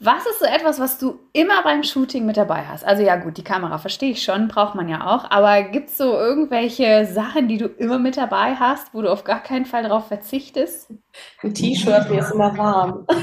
Was 0.01 0.25
ist 0.25 0.39
so 0.39 0.47
etwas, 0.47 0.81
was 0.81 0.99
du 0.99 1.21
immer 1.35 1.63
beim 1.65 1.83
Shooting 1.83 2.25
mit 2.25 2.39
dabei 2.39 2.65
hast? 2.65 2.83
Also 2.83 3.03
ja 3.03 3.17
gut, 3.17 3.37
die 3.37 3.45
Kamera 3.45 3.77
verstehe 3.77 4.13
ich 4.13 4.23
schon, 4.23 4.49
braucht 4.49 4.75
man 4.75 4.89
ja 4.89 5.07
auch, 5.07 5.31
aber 5.31 5.65
gibt 5.65 5.91
es 5.91 5.99
so 5.99 6.15
irgendwelche 6.15 7.05
Sachen, 7.05 7.47
die 7.47 7.59
du 7.59 7.67
immer 7.67 7.99
mit 7.99 8.17
dabei 8.17 8.55
hast, 8.55 8.95
wo 8.95 9.03
du 9.03 9.13
auf 9.13 9.25
gar 9.25 9.43
keinen 9.43 9.67
Fall 9.67 9.83
darauf 9.83 10.09
verzichtest? 10.09 10.95
Ein 11.43 11.53
T-Shirt, 11.53 12.09
mir 12.09 12.21
ist 12.21 12.33
immer 12.33 12.57
warm. 12.57 13.07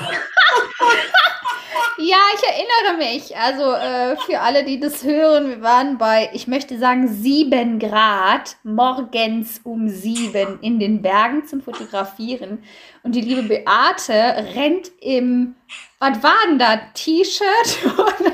Ja, 2.03 2.17
ich 2.33 2.41
erinnere 2.43 2.97
mich. 2.97 3.37
Also 3.37 3.73
äh, 3.73 4.17
für 4.25 4.39
alle, 4.39 4.63
die 4.63 4.79
das 4.79 5.03
hören, 5.03 5.49
wir 5.49 5.61
waren 5.61 5.99
bei, 5.99 6.31
ich 6.33 6.47
möchte 6.47 6.79
sagen, 6.79 7.07
sieben 7.07 7.77
Grad 7.77 8.57
morgens 8.63 9.61
um 9.63 9.87
sieben 9.87 10.57
in 10.61 10.79
den 10.79 11.03
Bergen 11.03 11.45
zum 11.45 11.61
Fotografieren. 11.61 12.63
Und 13.03 13.13
die 13.13 13.21
liebe 13.21 13.43
Beate 13.43 14.13
rennt 14.55 14.91
im, 14.99 15.55
was 15.99 16.23
war 16.23 16.33
denn 16.47 16.57
da? 16.57 16.77
T-Shirt 16.95 17.93
oder 17.93 18.33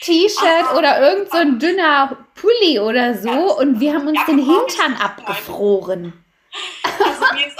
T-Shirt 0.00 0.78
oder 0.78 1.10
irgend 1.10 1.30
so 1.30 1.36
ein 1.36 1.58
dünner 1.58 2.26
Pulli 2.36 2.80
oder 2.80 3.18
so. 3.18 3.58
Und 3.58 3.80
wir 3.80 3.92
haben 3.92 4.08
uns 4.08 4.24
den 4.24 4.38
Hintern 4.38 4.94
abgefroren. 4.98 6.24
Also 6.84 7.34
mir 7.34 7.46
ist 7.48 7.58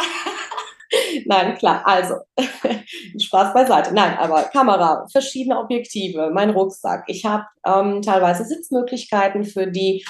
Nein, 1.26 1.56
klar, 1.56 1.86
also 1.86 2.14
Spaß 3.20 3.54
beiseite. 3.54 3.94
Nein, 3.94 4.16
aber 4.18 4.44
Kamera, 4.44 5.06
verschiedene 5.10 5.58
Objektive, 5.58 6.30
mein 6.32 6.50
Rucksack. 6.50 7.04
Ich 7.08 7.24
habe 7.24 7.44
ähm, 7.66 8.02
teilweise 8.02 8.44
Sitzmöglichkeiten 8.44 9.44
für 9.44 9.66
die 9.66 10.04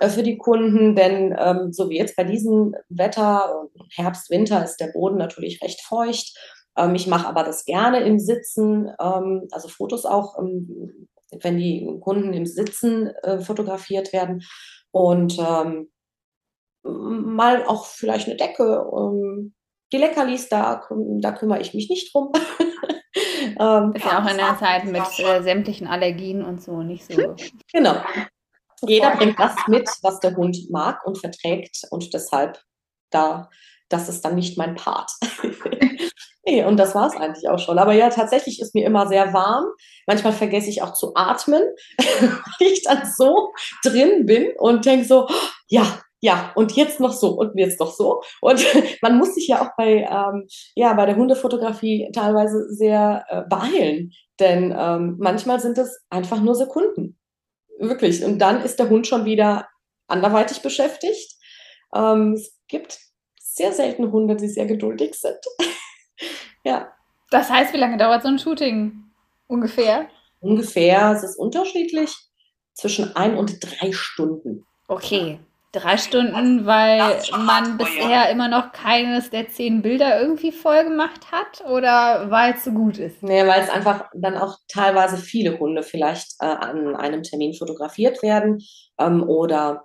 äh, 0.00 0.08
für 0.08 0.22
die 0.22 0.38
Kunden, 0.38 0.94
denn 0.94 1.36
ähm, 1.38 1.72
so 1.72 1.90
wie 1.90 1.98
jetzt 1.98 2.16
bei 2.16 2.24
diesem 2.24 2.74
Wetter, 2.88 3.68
Herbst, 3.94 4.30
Winter, 4.30 4.64
ist 4.64 4.78
der 4.78 4.92
Boden 4.92 5.18
natürlich 5.18 5.62
recht 5.62 5.82
feucht. 5.82 6.36
Ähm, 6.76 6.94
ich 6.94 7.06
mache 7.06 7.26
aber 7.26 7.44
das 7.44 7.64
gerne 7.64 8.00
im 8.00 8.18
Sitzen, 8.18 8.90
ähm, 9.00 9.48
also 9.50 9.68
Fotos 9.68 10.04
auch, 10.04 10.38
ähm, 10.38 11.08
wenn 11.42 11.58
die 11.58 11.86
Kunden 12.00 12.32
im 12.32 12.46
Sitzen 12.46 13.08
äh, 13.22 13.40
fotografiert 13.40 14.12
werden 14.12 14.42
und 14.90 15.38
ähm, 15.38 15.90
mal 16.82 17.64
auch 17.66 17.84
vielleicht 17.86 18.26
eine 18.26 18.36
Decke, 18.36 18.84
die 19.92 19.98
Leckerlis, 19.98 20.48
da, 20.48 20.82
da 20.90 21.32
kümmere 21.32 21.60
ich 21.60 21.74
mich 21.74 21.88
nicht 21.88 22.14
drum. 22.14 22.32
ähm, 23.60 23.92
ist 23.94 24.04
ja 24.04 24.22
auch 24.22 24.30
in 24.30 24.36
der 24.36 24.58
Zeit 24.58 24.84
mit 24.84 25.18
äh, 25.18 25.42
sämtlichen 25.42 25.86
Allergien 25.86 26.44
und 26.44 26.62
so 26.62 26.82
nicht 26.82 27.12
so. 27.12 27.34
Genau. 27.72 27.96
Jeder 28.82 29.14
bringt 29.16 29.38
das 29.38 29.54
mit, 29.66 29.88
was 30.02 30.20
der 30.20 30.34
Hund 30.36 30.56
mag 30.70 31.04
und 31.04 31.18
verträgt 31.18 31.82
und 31.90 32.14
deshalb 32.14 32.58
da, 33.10 33.50
das 33.88 34.08
ist 34.08 34.24
dann 34.24 34.36
nicht 34.36 34.56
mein 34.56 34.74
Part. 34.74 35.10
nee, 36.46 36.64
und 36.64 36.76
das 36.78 36.94
war 36.94 37.08
es 37.08 37.16
eigentlich 37.16 37.48
auch 37.48 37.58
schon. 37.58 37.78
Aber 37.78 37.92
ja, 37.92 38.08
tatsächlich 38.08 38.60
ist 38.60 38.74
mir 38.74 38.86
immer 38.86 39.06
sehr 39.08 39.32
warm. 39.34 39.66
Manchmal 40.06 40.32
vergesse 40.32 40.70
ich 40.70 40.82
auch 40.82 40.94
zu 40.94 41.12
atmen, 41.14 41.62
weil 41.98 42.68
ich 42.68 42.82
dann 42.84 43.02
so 43.16 43.52
drin 43.84 44.24
bin 44.26 44.52
und 44.56 44.86
denke 44.86 45.04
so, 45.04 45.28
ja, 45.68 46.00
ja, 46.20 46.52
und 46.54 46.72
jetzt 46.72 47.00
noch 47.00 47.12
so 47.12 47.30
und 47.30 47.58
jetzt 47.58 47.80
noch 47.80 47.92
so. 47.92 48.22
Und 48.40 48.64
man 49.02 49.18
muss 49.18 49.34
sich 49.34 49.48
ja 49.48 49.62
auch 49.62 49.70
bei, 49.76 50.08
ähm, 50.10 50.46
ja, 50.74 50.92
bei 50.92 51.06
der 51.06 51.16
Hundefotografie 51.16 52.10
teilweise 52.14 52.72
sehr 52.72 53.24
äh, 53.28 53.42
beeilen, 53.48 54.12
denn 54.38 54.74
ähm, 54.76 55.16
manchmal 55.18 55.60
sind 55.60 55.78
es 55.78 56.02
einfach 56.10 56.40
nur 56.40 56.54
Sekunden. 56.54 57.18
Wirklich. 57.78 58.22
Und 58.24 58.38
dann 58.38 58.62
ist 58.62 58.78
der 58.78 58.90
Hund 58.90 59.06
schon 59.06 59.24
wieder 59.24 59.68
anderweitig 60.06 60.60
beschäftigt. 60.60 61.34
Ähm, 61.94 62.34
es 62.34 62.54
gibt 62.68 62.98
sehr 63.40 63.72
selten 63.72 64.12
Hunde, 64.12 64.36
die 64.36 64.48
sehr 64.48 64.66
geduldig 64.66 65.14
sind. 65.14 65.38
ja. 66.64 66.92
Das 67.30 67.48
heißt, 67.48 67.72
wie 67.72 67.78
lange 67.78 67.96
dauert 67.96 68.22
so 68.22 68.28
ein 68.28 68.38
Shooting 68.38 68.92
ungefähr? 69.46 70.08
Ungefähr, 70.40 71.12
es 71.12 71.22
ist 71.22 71.38
unterschiedlich, 71.38 72.14
zwischen 72.74 73.14
ein 73.14 73.36
und 73.36 73.58
drei 73.60 73.92
Stunden. 73.92 74.66
Okay, 74.88 75.38
Drei 75.72 75.96
Stunden, 75.98 76.66
weil 76.66 77.20
man 77.30 77.78
bisher 77.78 78.28
immer 78.30 78.48
noch 78.48 78.72
keines 78.72 79.30
der 79.30 79.48
zehn 79.48 79.82
Bilder 79.82 80.20
irgendwie 80.20 80.50
voll 80.50 80.82
gemacht 80.82 81.30
hat 81.30 81.64
oder 81.70 82.28
weil 82.28 82.54
es 82.54 82.64
so 82.64 82.72
gut 82.72 82.98
ist? 82.98 83.22
Nee, 83.22 83.46
weil 83.46 83.62
es 83.62 83.70
einfach 83.70 84.10
dann 84.14 84.36
auch 84.36 84.58
teilweise 84.66 85.16
viele 85.16 85.60
Hunde 85.60 85.84
vielleicht 85.84 86.32
äh, 86.40 86.46
an 86.46 86.96
einem 86.96 87.22
Termin 87.22 87.54
fotografiert 87.54 88.20
werden 88.22 88.58
ähm, 88.98 89.22
oder 89.22 89.84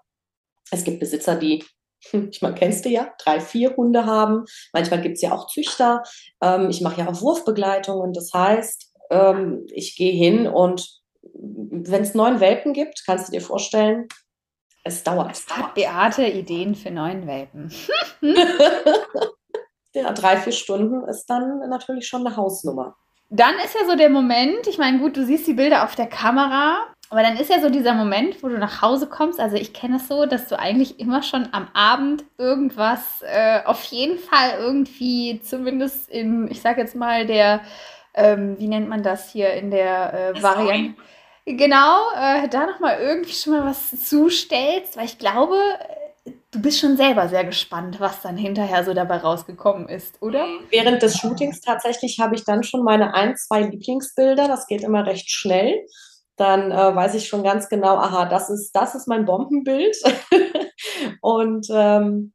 es 0.71 0.83
gibt 0.83 0.99
Besitzer, 0.99 1.35
die, 1.35 1.63
ich 2.11 2.41
meine, 2.41 2.55
kennst 2.55 2.85
du 2.85 2.89
ja, 2.89 3.13
drei, 3.23 3.39
vier 3.39 3.75
Hunde 3.75 4.05
haben. 4.05 4.45
Manchmal 4.73 5.01
gibt 5.01 5.15
es 5.15 5.21
ja 5.21 5.33
auch 5.33 5.47
Züchter. 5.47 6.01
Ähm, 6.41 6.69
ich 6.69 6.81
mache 6.81 7.01
ja 7.01 7.07
auch 7.07 7.21
Wurfbegleitungen. 7.21 8.13
Das 8.13 8.31
heißt, 8.33 8.91
ähm, 9.11 9.65
ich 9.71 9.95
gehe 9.95 10.13
hin 10.13 10.47
und 10.47 10.87
wenn 11.33 12.01
es 12.01 12.13
neun 12.13 12.39
Welpen 12.39 12.73
gibt, 12.73 13.03
kannst 13.05 13.27
du 13.27 13.31
dir 13.31 13.41
vorstellen, 13.41 14.07
es 14.85 15.03
dauert. 15.03 15.41
Hat 15.49 15.73
Beate 15.73 16.25
Ideen 16.27 16.75
für 16.75 16.91
neuen 16.91 17.27
Welpen? 17.27 17.73
ja, 19.93 20.13
drei, 20.13 20.37
vier 20.37 20.53
Stunden 20.53 21.07
ist 21.09 21.25
dann 21.25 21.67
natürlich 21.67 22.07
schon 22.07 22.25
eine 22.25 22.37
Hausnummer. 22.37 22.95
Dann 23.29 23.55
ist 23.55 23.73
ja 23.73 23.87
so 23.89 23.97
der 23.97 24.11
Moment, 24.11 24.67
ich 24.67 24.77
meine, 24.77 24.99
gut, 24.99 25.17
du 25.17 25.25
siehst 25.25 25.47
die 25.47 25.53
Bilder 25.53 25.83
auf 25.83 25.95
der 25.95 26.05
Kamera, 26.05 26.85
aber 27.09 27.23
dann 27.23 27.35
ist 27.35 27.49
ja 27.49 27.59
so 27.59 27.71
dieser 27.71 27.95
Moment, 27.95 28.43
wo 28.43 28.47
du 28.47 28.59
nach 28.59 28.83
Hause 28.83 29.07
kommst. 29.07 29.39
Also 29.39 29.55
ich 29.55 29.73
kenne 29.73 29.97
es 29.97 30.07
so, 30.07 30.27
dass 30.27 30.47
du 30.47 30.59
eigentlich 30.59 30.99
immer 30.99 31.23
schon 31.23 31.49
am 31.51 31.67
Abend 31.73 32.23
irgendwas, 32.37 33.23
äh, 33.23 33.61
auf 33.65 33.83
jeden 33.85 34.19
Fall 34.19 34.59
irgendwie, 34.59 35.41
zumindest 35.43 36.09
in, 36.09 36.47
ich 36.51 36.61
sag 36.61 36.77
jetzt 36.77 36.95
mal, 36.95 37.25
der, 37.25 37.61
ähm, 38.13 38.59
wie 38.59 38.67
nennt 38.67 38.87
man 38.87 39.01
das 39.01 39.31
hier, 39.31 39.51
in 39.53 39.71
der 39.71 40.35
äh, 40.35 40.43
Variante 40.43 40.95
genau, 41.45 42.11
äh, 42.15 42.47
da 42.49 42.65
nochmal 42.65 42.99
irgendwie 42.99 43.33
schon 43.33 43.53
mal 43.53 43.65
was 43.65 43.91
zustellst, 44.07 44.97
weil 44.97 45.05
ich 45.05 45.17
glaube, 45.17 45.57
du 46.51 46.61
bist 46.61 46.79
schon 46.79 46.97
selber 46.97 47.27
sehr 47.27 47.43
gespannt, 47.43 47.99
was 47.99 48.21
dann 48.21 48.37
hinterher 48.37 48.83
so 48.83 48.93
dabei 48.93 49.17
rausgekommen 49.17 49.87
ist, 49.89 50.21
oder? 50.21 50.45
Während 50.69 51.01
des 51.01 51.17
Shootings 51.17 51.61
tatsächlich 51.61 52.19
habe 52.19 52.35
ich 52.35 52.43
dann 52.45 52.63
schon 52.63 52.83
meine 52.83 53.13
ein, 53.13 53.35
zwei 53.35 53.61
Lieblingsbilder. 53.61 54.47
Das 54.47 54.67
geht 54.67 54.81
immer 54.81 55.05
recht 55.05 55.29
schnell. 55.29 55.85
Dann 56.37 56.71
äh, 56.71 56.95
weiß 56.95 57.15
ich 57.15 57.27
schon 57.27 57.43
ganz 57.43 57.69
genau, 57.69 57.95
aha, 57.95 58.25
das 58.25 58.49
ist, 58.49 58.71
das 58.73 58.95
ist 58.95 59.07
mein 59.07 59.25
Bombenbild. 59.25 59.95
und 61.21 61.67
ähm, 61.71 62.33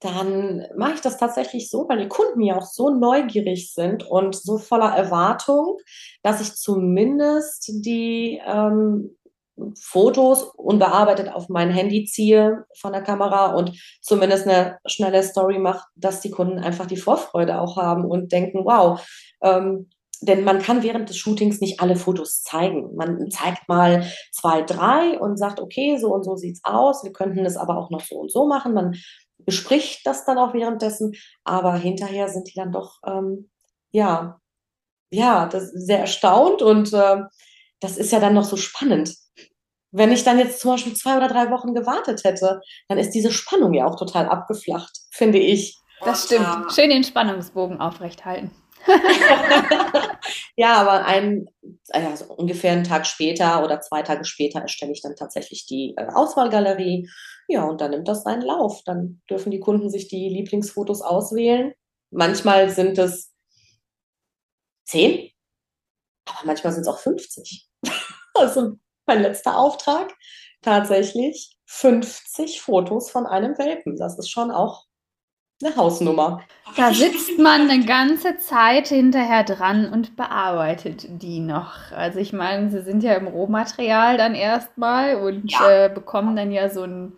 dann 0.00 0.64
mache 0.76 0.94
ich 0.94 1.00
das 1.00 1.18
tatsächlich 1.18 1.70
so, 1.70 1.88
weil 1.88 1.98
die 1.98 2.08
Kunden 2.08 2.40
ja 2.40 2.56
auch 2.56 2.66
so 2.66 2.90
neugierig 2.90 3.72
sind 3.72 4.04
und 4.08 4.36
so 4.36 4.58
voller 4.58 4.94
Erwartung, 4.94 5.78
dass 6.22 6.40
ich 6.40 6.54
zumindest 6.54 7.68
die 7.84 8.40
ähm, 8.46 9.16
Fotos 9.80 10.44
unbearbeitet 10.54 11.32
auf 11.32 11.48
mein 11.48 11.70
Handy 11.70 12.04
ziehe 12.04 12.64
von 12.78 12.92
der 12.92 13.02
Kamera 13.02 13.54
und 13.54 13.72
zumindest 14.00 14.46
eine 14.46 14.78
schnelle 14.86 15.22
Story 15.22 15.58
mache, 15.58 15.84
dass 15.96 16.20
die 16.20 16.30
Kunden 16.30 16.58
einfach 16.58 16.86
die 16.86 16.96
Vorfreude 16.96 17.60
auch 17.60 17.76
haben 17.76 18.04
und 18.04 18.30
denken, 18.30 18.64
wow, 18.64 19.04
ähm, 19.42 19.88
denn 20.20 20.42
man 20.42 20.60
kann 20.60 20.82
während 20.82 21.08
des 21.08 21.16
Shootings 21.16 21.60
nicht 21.60 21.80
alle 21.80 21.94
Fotos 21.94 22.42
zeigen. 22.42 22.94
Man 22.96 23.30
zeigt 23.30 23.68
mal 23.68 24.04
zwei, 24.32 24.62
drei 24.62 25.18
und 25.18 25.36
sagt, 25.36 25.60
okay, 25.60 25.96
so 25.96 26.12
und 26.12 26.24
so 26.24 26.34
sieht's 26.34 26.60
aus. 26.64 27.04
Wir 27.04 27.12
könnten 27.12 27.46
es 27.46 27.56
aber 27.56 27.78
auch 27.78 27.90
noch 27.90 28.00
so 28.00 28.16
und 28.16 28.32
so 28.32 28.48
machen. 28.48 28.74
Man 28.74 28.96
bespricht 29.48 30.06
das 30.06 30.26
dann 30.26 30.36
auch 30.36 30.52
währenddessen, 30.52 31.14
aber 31.42 31.72
hinterher 31.72 32.28
sind 32.28 32.48
die 32.48 32.54
dann 32.54 32.70
doch, 32.70 32.98
ähm, 33.06 33.48
ja, 33.92 34.42
ja, 35.10 35.46
das 35.46 35.70
sehr 35.70 36.00
erstaunt 36.00 36.60
und 36.60 36.92
äh, 36.92 37.22
das 37.80 37.96
ist 37.96 38.12
ja 38.12 38.20
dann 38.20 38.34
noch 38.34 38.44
so 38.44 38.58
spannend. 38.58 39.16
Wenn 39.90 40.12
ich 40.12 40.22
dann 40.22 40.38
jetzt 40.38 40.60
zum 40.60 40.72
Beispiel 40.72 40.94
zwei 40.94 41.16
oder 41.16 41.28
drei 41.28 41.50
Wochen 41.50 41.72
gewartet 41.72 42.24
hätte, 42.24 42.60
dann 42.88 42.98
ist 42.98 43.12
diese 43.12 43.32
Spannung 43.32 43.72
ja 43.72 43.86
auch 43.86 43.96
total 43.96 44.28
abgeflacht, 44.28 44.94
finde 45.12 45.38
ich. 45.38 45.78
Das 46.04 46.24
stimmt. 46.24 46.70
Schön 46.74 46.90
den 46.90 47.02
Spannungsbogen 47.02 47.80
aufrechthalten. 47.80 48.50
ja, 50.56 50.74
aber 50.74 51.04
ein, 51.04 51.48
also 51.90 52.26
ungefähr 52.34 52.72
einen 52.72 52.84
Tag 52.84 53.06
später 53.06 53.62
oder 53.64 53.80
zwei 53.80 54.02
Tage 54.02 54.24
später 54.24 54.60
erstelle 54.60 54.92
ich 54.92 55.02
dann 55.02 55.16
tatsächlich 55.16 55.66
die 55.66 55.94
äh, 55.96 56.06
Auswahlgalerie. 56.12 57.08
Ja, 57.48 57.64
und 57.64 57.80
dann 57.80 57.90
nimmt 57.90 58.08
das 58.08 58.22
seinen 58.22 58.42
Lauf. 58.42 58.82
Dann 58.84 59.20
dürfen 59.28 59.50
die 59.50 59.60
Kunden 59.60 59.90
sich 59.90 60.08
die 60.08 60.28
Lieblingsfotos 60.28 61.02
auswählen. 61.02 61.72
Manchmal 62.10 62.70
sind 62.70 62.98
es 62.98 63.32
zehn, 64.86 65.30
aber 66.26 66.46
manchmal 66.46 66.72
sind 66.72 66.82
es 66.82 66.88
auch 66.88 66.98
50. 66.98 67.68
also 68.34 68.78
mein 69.06 69.22
letzter 69.22 69.56
Auftrag 69.56 70.14
tatsächlich 70.62 71.56
50 71.66 72.60
Fotos 72.60 73.10
von 73.10 73.26
einem 73.26 73.56
Welpen. 73.58 73.96
Das 73.96 74.18
ist 74.18 74.30
schon 74.30 74.50
auch 74.50 74.87
eine 75.62 75.76
Hausnummer. 75.76 76.42
Da 76.76 76.92
sitzt 76.92 77.38
man 77.38 77.68
eine 77.68 77.84
ganze 77.84 78.38
Zeit 78.38 78.88
hinterher 78.88 79.42
dran 79.42 79.90
und 79.90 80.16
bearbeitet 80.16 81.06
die 81.08 81.40
noch. 81.40 81.92
Also 81.92 82.20
ich 82.20 82.32
meine, 82.32 82.70
sie 82.70 82.82
sind 82.82 83.02
ja 83.02 83.14
im 83.14 83.26
Rohmaterial 83.26 84.16
dann 84.16 84.34
erstmal 84.34 85.16
und 85.16 85.50
ja. 85.50 85.86
äh, 85.86 85.90
bekommen 85.92 86.36
dann 86.36 86.52
ja 86.52 86.68
so 86.68 86.82
einen, 86.82 87.16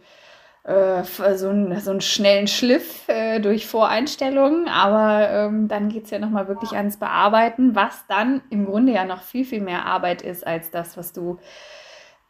äh, 0.65 1.03
so 1.35 1.49
einen, 1.51 1.79
so 1.81 1.91
einen 1.91 2.01
schnellen 2.01 2.47
Schliff 2.47 3.07
äh, 3.09 3.41
durch 3.41 3.67
Voreinstellungen. 3.67 4.69
Aber 4.69 5.29
ähm, 5.29 5.69
dann 5.69 5.91
geht 5.91 6.05
es 6.05 6.11
ja 6.11 6.19
nochmal 6.19 6.49
wirklich 6.49 6.73
ans 6.73 6.97
Bearbeiten, 6.97 7.75
was 7.75 8.07
dann 8.09 8.41
im 8.49 8.65
Grunde 8.65 8.93
ja 8.93 9.05
noch 9.05 9.23
viel, 9.23 9.45
viel 9.45 9.61
mehr 9.61 9.85
Arbeit 9.85 10.23
ist 10.23 10.47
als 10.47 10.71
das, 10.71 10.97
was 10.97 11.13
du 11.13 11.39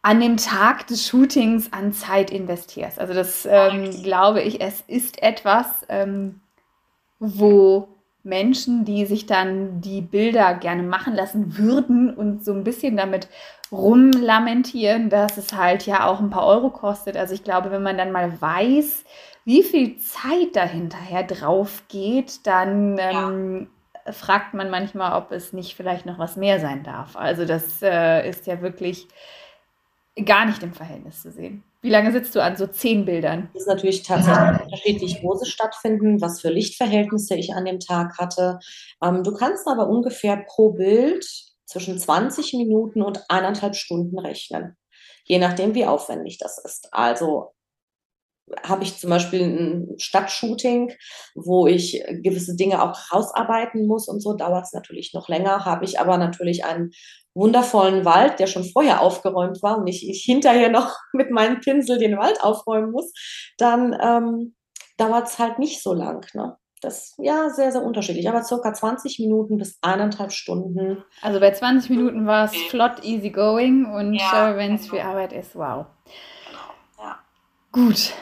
an 0.03 0.19
dem 0.19 0.37
Tag 0.37 0.87
des 0.87 1.07
Shootings 1.07 1.71
an 1.73 1.93
Zeit 1.93 2.31
investierst. 2.31 2.99
Also 2.99 3.13
das 3.13 3.47
ähm, 3.49 3.91
glaube 4.03 4.41
ich, 4.41 4.61
es 4.61 4.81
ist 4.87 5.21
etwas, 5.21 5.67
ähm, 5.89 6.41
wo 7.19 7.87
Menschen, 8.23 8.85
die 8.85 9.05
sich 9.05 9.25
dann 9.25 9.81
die 9.81 10.01
Bilder 10.01 10.53
gerne 10.55 10.83
machen 10.83 11.15
lassen 11.15 11.57
würden 11.57 12.13
und 12.13 12.43
so 12.43 12.51
ein 12.51 12.63
bisschen 12.63 12.97
damit 12.97 13.27
rumlamentieren, 13.71 15.09
dass 15.09 15.37
es 15.37 15.53
halt 15.53 15.85
ja 15.85 16.07
auch 16.07 16.19
ein 16.19 16.29
paar 16.29 16.45
Euro 16.45 16.69
kostet. 16.69 17.15
Also 17.15 17.33
ich 17.33 17.43
glaube, 17.43 17.71
wenn 17.71 17.83
man 17.83 17.97
dann 17.97 18.11
mal 18.11 18.41
weiß, 18.41 19.05
wie 19.45 19.63
viel 19.63 19.97
Zeit 19.97 20.55
dahinterher 20.55 21.23
drauf 21.23 21.83
geht, 21.87 22.45
dann 22.45 22.97
ähm, 22.99 23.67
ja. 24.05 24.11
fragt 24.11 24.53
man 24.53 24.69
manchmal, 24.69 25.17
ob 25.17 25.31
es 25.31 25.53
nicht 25.53 25.75
vielleicht 25.75 26.05
noch 26.05 26.19
was 26.19 26.35
mehr 26.35 26.59
sein 26.59 26.83
darf. 26.83 27.15
Also 27.15 27.45
das 27.45 27.81
äh, 27.81 28.27
ist 28.27 28.45
ja 28.45 28.61
wirklich 28.61 29.07
gar 30.25 30.45
nicht 30.45 30.61
im 30.63 30.73
Verhältnis 30.73 31.21
zu 31.21 31.31
sehen. 31.31 31.63
Wie 31.81 31.89
lange 31.89 32.11
sitzt 32.11 32.35
du 32.35 32.43
an 32.43 32.57
so 32.57 32.67
zehn 32.67 33.05
Bildern? 33.05 33.49
Es 33.53 33.61
ist 33.61 33.67
natürlich 33.67 34.03
tatsächlich 34.03 34.61
unterschiedlich, 34.61 35.19
wo 35.23 35.35
sie 35.35 35.49
stattfinden, 35.49 36.21
was 36.21 36.41
für 36.41 36.49
Lichtverhältnisse 36.49 37.35
ich 37.35 37.53
an 37.53 37.65
dem 37.65 37.79
Tag 37.79 38.17
hatte. 38.19 38.59
Ähm, 39.01 39.23
du 39.23 39.33
kannst 39.33 39.67
aber 39.67 39.87
ungefähr 39.87 40.37
pro 40.47 40.73
Bild 40.73 41.25
zwischen 41.65 41.97
20 41.97 42.53
Minuten 42.53 43.01
und 43.01 43.23
eineinhalb 43.29 43.75
Stunden 43.75 44.19
rechnen, 44.19 44.77
je 45.23 45.39
nachdem, 45.39 45.73
wie 45.73 45.85
aufwendig 45.85 46.37
das 46.37 46.57
ist. 46.63 46.89
Also 46.91 47.53
habe 48.63 48.83
ich 48.83 48.97
zum 48.97 49.09
Beispiel 49.09 49.41
ein 49.41 49.95
Stadtshooting, 49.97 50.91
wo 51.35 51.67
ich 51.67 52.03
gewisse 52.21 52.55
Dinge 52.55 52.83
auch 52.83 52.97
rausarbeiten 53.11 53.87
muss 53.87 54.07
und 54.07 54.19
so, 54.19 54.33
dauert 54.33 54.65
es 54.65 54.73
natürlich 54.73 55.13
noch 55.13 55.29
länger. 55.29 55.65
Habe 55.65 55.85
ich 55.85 55.99
aber 55.99 56.17
natürlich 56.17 56.65
einen 56.65 56.91
wundervollen 57.33 58.05
Wald, 58.05 58.39
der 58.39 58.47
schon 58.47 58.65
vorher 58.65 59.01
aufgeräumt 59.01 59.61
war 59.63 59.77
und 59.77 59.87
ich, 59.87 60.07
ich 60.07 60.23
hinterher 60.23 60.69
noch 60.69 60.95
mit 61.13 61.31
meinem 61.31 61.59
Pinsel 61.59 61.97
den 61.97 62.17
Wald 62.17 62.41
aufräumen 62.43 62.91
muss, 62.91 63.13
dann 63.57 63.97
ähm, 64.01 64.55
dauert 64.97 65.27
es 65.27 65.39
halt 65.39 65.59
nicht 65.59 65.81
so 65.81 65.93
lang. 65.93 66.25
Ne? 66.33 66.57
das 66.81 67.13
ja 67.19 67.49
sehr, 67.49 67.71
sehr 67.71 67.83
unterschiedlich, 67.83 68.27
aber 68.27 68.43
circa 68.43 68.73
20 68.73 69.19
Minuten 69.19 69.57
bis 69.57 69.77
eineinhalb 69.81 70.31
Stunden. 70.31 71.03
Also 71.21 71.39
bei 71.39 71.51
20 71.51 71.91
Minuten 71.91 72.25
war 72.25 72.45
es 72.45 72.55
flott, 72.69 73.03
easy 73.03 73.29
going 73.29 73.85
und 73.85 74.15
Ja, 74.15 74.51
äh, 74.51 74.57
wenn 74.57 74.75
es 74.75 74.89
genau. 74.89 74.93
viel 74.93 75.01
Arbeit 75.01 75.33
ist, 75.33 75.55
wow. 75.55 75.85
Genau, 76.47 77.05
ja. 77.05 77.19
Gut. 77.71 78.13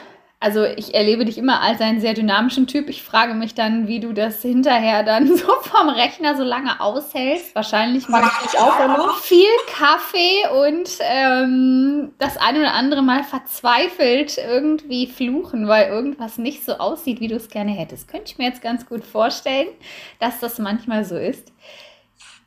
Also 0.42 0.64
ich 0.64 0.94
erlebe 0.94 1.26
dich 1.26 1.36
immer 1.36 1.60
als 1.60 1.82
einen 1.82 2.00
sehr 2.00 2.14
dynamischen 2.14 2.66
Typ. 2.66 2.88
Ich 2.88 3.02
frage 3.02 3.34
mich 3.34 3.52
dann, 3.54 3.88
wie 3.88 4.00
du 4.00 4.14
das 4.14 4.40
hinterher 4.40 5.02
dann 5.02 5.26
so 5.36 5.52
vom 5.60 5.90
Rechner 5.90 6.34
so 6.34 6.42
lange 6.44 6.80
aushältst. 6.80 7.54
Wahrscheinlich 7.54 8.08
Mag 8.08 8.32
ich 8.46 8.58
auch 8.58 8.80
immer. 8.82 9.12
viel 9.20 9.44
Kaffee 9.70 10.48
und 10.66 10.88
ähm, 11.00 12.12
das 12.18 12.38
eine 12.38 12.60
oder 12.60 12.72
andere 12.72 13.02
Mal 13.02 13.22
verzweifelt 13.22 14.38
irgendwie 14.38 15.06
fluchen, 15.06 15.68
weil 15.68 15.90
irgendwas 15.90 16.38
nicht 16.38 16.64
so 16.64 16.72
aussieht, 16.78 17.20
wie 17.20 17.28
du 17.28 17.36
es 17.36 17.50
gerne 17.50 17.72
hättest. 17.72 18.08
Könnte 18.08 18.32
ich 18.32 18.38
mir 18.38 18.46
jetzt 18.46 18.62
ganz 18.62 18.86
gut 18.86 19.04
vorstellen, 19.04 19.68
dass 20.20 20.40
das 20.40 20.58
manchmal 20.58 21.04
so 21.04 21.18
ist. 21.18 21.52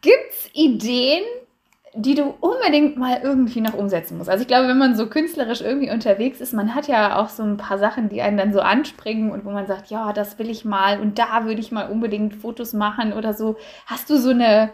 Gibt 0.02 0.32
es 0.32 0.50
Ideen, 0.54 1.24
die 1.96 2.16
du 2.16 2.34
unbedingt 2.40 2.98
mal 2.98 3.20
irgendwie 3.24 3.62
noch 3.62 3.74
umsetzen 3.74 4.18
musst? 4.18 4.30
Also 4.30 4.42
ich 4.42 4.48
glaube, 4.48 4.68
wenn 4.68 4.78
man 4.78 4.96
so 4.96 5.08
künstlerisch 5.08 5.62
irgendwie 5.62 5.92
unterwegs 5.92 6.42
ist, 6.42 6.54
man 6.54 6.74
hat 6.74 6.88
ja 6.88 7.22
auch 7.22 7.30
so 7.30 7.44
ein 7.44 7.58
paar 7.58 7.78
Sachen, 7.78 8.10
die 8.10 8.22
einen 8.22 8.38
dann 8.38 8.54
so 8.54 8.62
anspringen 8.62 9.32
und 9.32 9.46
wo 9.46 9.52
man 9.52 9.68
sagt, 9.68 9.90
ja, 9.90 10.12
das 10.14 10.40
will 10.40 10.50
ich 10.50 10.66
mal 10.66 11.00
und 11.00 11.20
da 11.20 11.46
würde 11.46 11.62
ich 11.62 11.72
mal 11.72 11.90
unbedingt 11.90 12.36
Fotos 12.36 12.74
machen 12.74 13.14
oder 13.14 13.34
so. 13.34 13.58
Hast 13.86 14.10
du 14.10 14.18
so 14.18 14.32
eine 14.32 14.72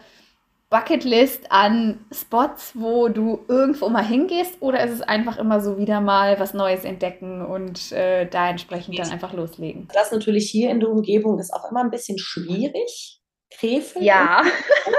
Bucketlist 0.69 1.51
an 1.51 2.05
Spots, 2.11 2.73
wo 2.75 3.09
du 3.09 3.43
irgendwo 3.47 3.89
mal 3.89 4.05
hingehst 4.05 4.61
oder 4.61 4.83
ist 4.83 4.93
es 4.93 5.01
einfach 5.01 5.37
immer 5.37 5.61
so 5.61 5.77
wieder 5.79 5.99
mal 5.99 6.39
was 6.39 6.53
Neues 6.53 6.83
entdecken 6.83 7.43
und 7.43 7.91
äh, 7.91 8.27
da 8.27 8.49
entsprechend 8.49 8.97
dann 8.99 9.09
einfach 9.09 9.33
loslegen? 9.33 9.87
Das 9.93 10.11
natürlich 10.11 10.49
hier 10.49 10.69
in 10.69 10.79
der 10.79 10.89
Umgebung 10.89 11.39
ist 11.39 11.51
auch 11.53 11.69
immer 11.71 11.83
ein 11.83 11.89
bisschen 11.89 12.19
schwierig. 12.19 13.19
Krefeld 13.51 14.05
Ja. 14.05 14.43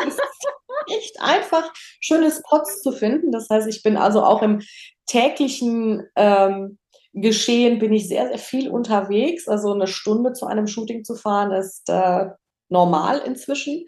ist 0.06 0.20
echt 0.90 1.20
einfach, 1.20 1.72
schöne 2.00 2.31
Spots 2.31 2.83
zu 2.83 2.92
finden. 2.92 3.33
Das 3.33 3.48
heißt, 3.50 3.68
ich 3.68 3.83
bin 3.83 3.96
also 3.96 4.22
auch 4.22 4.42
im 4.42 4.61
täglichen 5.07 6.07
ähm, 6.16 6.79
Geschehen 7.12 7.81
bin 7.81 7.92
ich 7.92 8.07
sehr, 8.07 8.29
sehr 8.29 8.38
viel 8.38 8.70
unterwegs. 8.70 9.48
Also 9.48 9.72
eine 9.72 9.88
Stunde 9.88 10.33
zu 10.33 10.46
einem 10.46 10.68
Shooting 10.68 11.03
zu 11.05 11.16
fahren 11.16 11.50
ist 11.50 11.88
äh, 11.88 12.26
normal 12.68 13.18
inzwischen. 13.18 13.85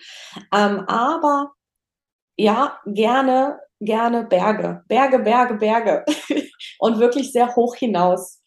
Ähm, 0.52 0.80
aber 0.88 1.52
ja, 2.36 2.80
gerne, 2.84 3.60
gerne 3.80 4.24
Berge. 4.24 4.82
Berge, 4.88 5.20
Berge, 5.20 5.54
Berge. 5.54 6.04
Und 6.80 6.98
wirklich 6.98 7.30
sehr 7.30 7.54
hoch 7.54 7.76
hinaus. 7.76 8.42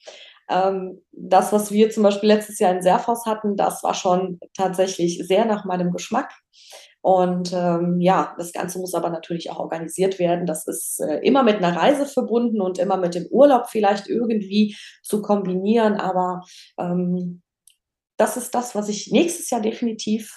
Ähm, 0.49 1.01
das, 1.13 1.53
was 1.53 1.71
wir 1.71 1.89
zum 1.89 2.03
Beispiel 2.03 2.27
letztes 2.27 2.59
Jahr 2.59 2.73
in 2.73 2.81
Serfos 2.81 3.25
hatten, 3.25 3.55
das 3.55 3.81
war 3.81 3.93
schon 3.93 4.39
tatsächlich 4.57 5.25
sehr 5.25 5.45
nach 5.45 5.63
meinem 5.63 5.91
Geschmack. 5.91 6.33
Und 7.05 7.53
ähm, 7.53 8.01
ja, 8.01 8.33
das 8.39 8.51
Ganze 8.51 8.79
muss 8.79 8.95
aber 8.95 9.11
natürlich 9.11 9.51
auch 9.51 9.59
organisiert 9.59 10.17
werden. 10.17 10.47
Das 10.47 10.65
ist 10.65 10.99
äh, 10.99 11.19
immer 11.19 11.43
mit 11.43 11.57
einer 11.57 11.77
Reise 11.77 12.07
verbunden 12.07 12.61
und 12.61 12.79
immer 12.79 12.97
mit 12.97 13.13
dem 13.13 13.27
Urlaub 13.27 13.67
vielleicht 13.69 14.07
irgendwie 14.07 14.75
zu 15.03 15.21
kombinieren. 15.21 15.99
Aber 15.99 16.41
ähm, 16.79 17.43
das 18.17 18.37
ist 18.37 18.55
das, 18.55 18.73
was 18.73 18.89
ich 18.89 19.11
nächstes 19.11 19.51
Jahr 19.51 19.61
definitiv 19.61 20.35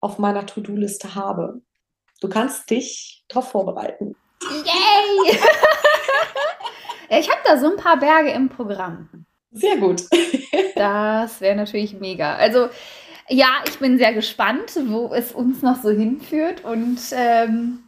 auf 0.00 0.16
meiner 0.16 0.46
To-Do-Liste 0.46 1.14
habe. 1.14 1.60
Du 2.22 2.30
kannst 2.30 2.70
dich 2.70 3.26
darauf 3.28 3.50
vorbereiten. 3.50 4.16
Yay! 4.40 5.38
ich 7.20 7.30
habe 7.30 7.42
da 7.44 7.58
so 7.58 7.66
ein 7.66 7.76
paar 7.76 7.98
Berge 7.98 8.30
im 8.30 8.48
Programm. 8.48 9.26
Sehr 9.50 9.76
gut. 9.76 10.04
Das 10.74 11.40
wäre 11.40 11.54
natürlich 11.54 11.94
mega. 11.94 12.34
Also 12.36 12.68
ja, 13.32 13.62
ich 13.66 13.78
bin 13.78 13.98
sehr 13.98 14.12
gespannt, 14.12 14.78
wo 14.86 15.12
es 15.14 15.32
uns 15.32 15.62
noch 15.62 15.82
so 15.82 15.90
hinführt. 15.90 16.64
Und 16.64 16.98
ähm, 17.12 17.80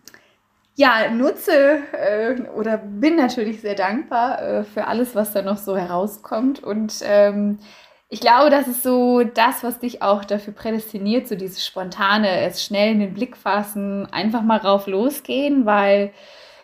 ja, 0.74 1.10
nutze 1.10 1.80
äh, 1.92 2.40
oder 2.56 2.78
bin 2.78 3.16
natürlich 3.16 3.60
sehr 3.60 3.74
dankbar 3.74 4.42
äh, 4.42 4.64
für 4.64 4.86
alles, 4.86 5.14
was 5.14 5.32
da 5.32 5.42
noch 5.42 5.58
so 5.58 5.76
herauskommt. 5.76 6.62
Und 6.62 6.94
ähm, 7.04 7.58
ich 8.08 8.20
glaube, 8.20 8.50
das 8.50 8.68
ist 8.68 8.82
so 8.82 9.22
das, 9.22 9.62
was 9.62 9.80
dich 9.80 10.02
auch 10.02 10.24
dafür 10.24 10.54
prädestiniert, 10.54 11.28
so 11.28 11.34
dieses 11.34 11.64
spontane, 11.64 12.40
es 12.40 12.64
schnell 12.64 12.92
in 12.92 13.00
den 13.00 13.14
Blick 13.14 13.36
fassen, 13.36 14.06
einfach 14.12 14.42
mal 14.42 14.58
rauf 14.58 14.86
losgehen, 14.86 15.66
weil 15.66 16.12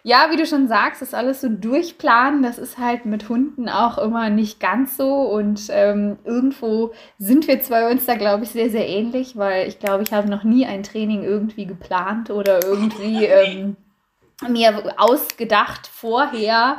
ja, 0.03 0.29
wie 0.31 0.37
du 0.37 0.47
schon 0.47 0.67
sagst, 0.67 1.03
ist 1.03 1.15
alles 1.15 1.41
so 1.41 1.49
durchplanen. 1.49 2.43
Das 2.43 2.59
ist 2.59 2.79
halt 2.79 3.05
mit 3.05 3.29
Hunden 3.29 3.69
auch 3.69 3.99
immer 3.99 4.31
nicht 4.31 4.59
ganz 4.59 4.97
so. 4.97 5.23
Und 5.23 5.69
ähm, 5.71 6.19
irgendwo 6.25 6.93
sind 7.19 7.47
wir 7.47 7.61
zwei 7.61 7.91
uns 7.91 8.07
da, 8.07 8.15
glaube 8.15 8.45
ich, 8.45 8.51
sehr, 8.51 8.71
sehr 8.71 8.89
ähnlich, 8.89 9.37
weil 9.37 9.69
ich 9.69 9.79
glaube, 9.79 10.03
ich 10.03 10.13
habe 10.13 10.29
noch 10.29 10.43
nie 10.43 10.65
ein 10.65 10.83
Training 10.83 11.23
irgendwie 11.23 11.67
geplant 11.67 12.31
oder 12.31 12.65
irgendwie 12.65 13.25
ähm, 13.27 13.77
mir 14.49 14.95
ausgedacht 14.97 15.87
vorher. 15.87 16.77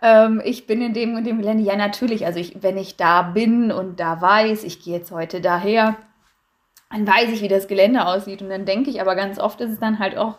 Ähm, 0.00 0.40
ich 0.44 0.66
bin 0.68 0.82
in 0.82 0.94
dem 0.94 1.16
und 1.16 1.24
dem 1.24 1.38
Gelände. 1.38 1.64
Ja, 1.64 1.74
natürlich. 1.74 2.26
Also 2.26 2.38
ich, 2.38 2.62
wenn 2.62 2.78
ich 2.78 2.96
da 2.96 3.22
bin 3.22 3.72
und 3.72 3.98
da 3.98 4.20
weiß, 4.20 4.62
ich 4.62 4.80
gehe 4.82 4.96
jetzt 4.96 5.10
heute 5.10 5.40
daher, 5.40 5.96
dann 6.92 7.08
weiß 7.08 7.30
ich, 7.30 7.42
wie 7.42 7.48
das 7.48 7.66
Gelände 7.66 8.06
aussieht. 8.06 8.40
Und 8.40 8.50
dann 8.50 8.66
denke 8.66 8.90
ich, 8.90 9.00
aber 9.00 9.16
ganz 9.16 9.40
oft 9.40 9.60
ist 9.60 9.70
es 9.70 9.80
dann 9.80 9.98
halt 9.98 10.16
auch 10.16 10.38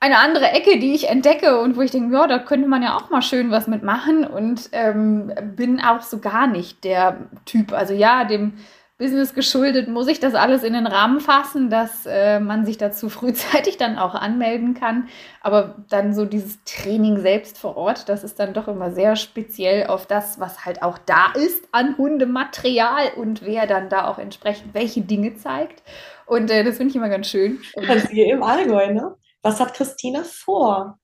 eine 0.00 0.18
andere 0.18 0.50
Ecke, 0.50 0.78
die 0.78 0.94
ich 0.94 1.08
entdecke 1.08 1.60
und 1.60 1.76
wo 1.76 1.82
ich 1.82 1.90
denke, 1.90 2.14
ja, 2.14 2.26
da 2.26 2.38
könnte 2.38 2.68
man 2.68 2.82
ja 2.82 2.96
auch 2.96 3.10
mal 3.10 3.20
schön 3.20 3.50
was 3.50 3.66
mitmachen 3.66 4.24
und 4.24 4.70
ähm, 4.72 5.32
bin 5.54 5.78
auch 5.80 6.00
so 6.00 6.18
gar 6.18 6.46
nicht 6.46 6.84
der 6.84 7.28
Typ. 7.44 7.74
Also 7.74 7.92
ja, 7.92 8.24
dem 8.24 8.54
Business 8.96 9.34
geschuldet 9.34 9.88
muss 9.88 10.08
ich 10.08 10.20
das 10.20 10.34
alles 10.34 10.62
in 10.62 10.74
den 10.74 10.86
Rahmen 10.86 11.20
fassen, 11.20 11.70
dass 11.70 12.04
äh, 12.06 12.38
man 12.40 12.64
sich 12.64 12.78
dazu 12.78 13.08
frühzeitig 13.10 13.76
dann 13.76 13.98
auch 13.98 14.14
anmelden 14.14 14.72
kann. 14.72 15.08
Aber 15.42 15.84
dann 15.90 16.14
so 16.14 16.24
dieses 16.24 16.64
Training 16.64 17.18
selbst 17.18 17.58
vor 17.58 17.76
Ort, 17.76 18.08
das 18.08 18.24
ist 18.24 18.40
dann 18.40 18.54
doch 18.54 18.68
immer 18.68 18.92
sehr 18.92 19.16
speziell 19.16 19.86
auf 19.86 20.06
das, 20.06 20.40
was 20.40 20.64
halt 20.64 20.82
auch 20.82 20.96
da 20.96 21.32
ist 21.34 21.68
an 21.72 21.98
Hundematerial 21.98 23.12
und 23.16 23.44
wer 23.44 23.66
dann 23.66 23.90
da 23.90 24.06
auch 24.06 24.18
entsprechend 24.18 24.72
welche 24.72 25.02
Dinge 25.02 25.34
zeigt. 25.34 25.82
Und 26.24 26.50
äh, 26.50 26.64
das 26.64 26.78
finde 26.78 26.90
ich 26.90 26.96
immer 26.96 27.08
ganz 27.10 27.28
schön. 27.28 27.58
Das 27.86 28.08
hier 28.08 28.32
im 28.32 28.42
Allgäu, 28.42 28.92
ne? 28.92 29.16
Was 29.42 29.60
hat 29.60 29.74
Christina 29.74 30.22
vor? 30.24 30.98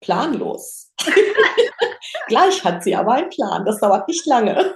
Planlos. 0.00 0.92
Gleich 2.28 2.64
hat 2.64 2.82
sie 2.82 2.94
aber 2.96 3.12
einen 3.14 3.30
Plan. 3.30 3.64
Das 3.64 3.78
dauert 3.80 4.08
nicht 4.08 4.26
lange. 4.26 4.74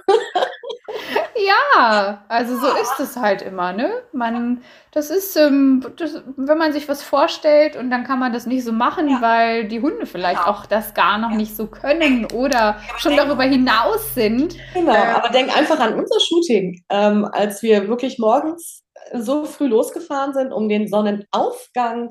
Ja, 1.35 2.25
also 2.29 2.57
so 2.57 2.67
ist 2.67 2.99
es 2.99 3.15
halt 3.15 3.41
immer, 3.41 3.71
ne? 3.71 4.03
Man, 4.11 4.63
das 4.91 5.09
ist, 5.09 5.35
ähm, 5.37 5.85
das, 5.97 6.21
wenn 6.35 6.57
man 6.57 6.73
sich 6.73 6.89
was 6.89 7.03
vorstellt 7.03 7.75
und 7.75 7.89
dann 7.91 8.03
kann 8.03 8.19
man 8.19 8.33
das 8.33 8.45
nicht 8.47 8.63
so 8.63 8.71
machen, 8.71 9.07
Ja. 9.09 9.21
weil 9.21 9.67
die 9.67 9.81
Hunde 9.81 10.05
vielleicht 10.05 10.45
auch 10.47 10.65
das 10.65 10.93
gar 10.93 11.17
noch 11.17 11.29
nicht 11.29 11.55
so 11.55 11.67
können 11.67 12.25
oder 12.33 12.77
schon 12.97 13.15
darüber 13.15 13.43
hinaus 13.43 14.15
sind. 14.15 14.55
Genau, 14.73 14.93
Äh, 14.93 14.97
aber 15.13 15.29
denk 15.29 15.55
einfach 15.55 15.79
an 15.79 15.93
unser 15.93 16.19
Shooting, 16.19 16.83
ähm, 16.89 17.25
als 17.31 17.61
wir 17.61 17.87
wirklich 17.87 18.17
morgens 18.17 18.83
so 19.13 19.45
früh 19.45 19.67
losgefahren 19.67 20.33
sind, 20.33 20.51
um 20.51 20.67
den 20.67 20.87
Sonnenaufgang 20.87 22.09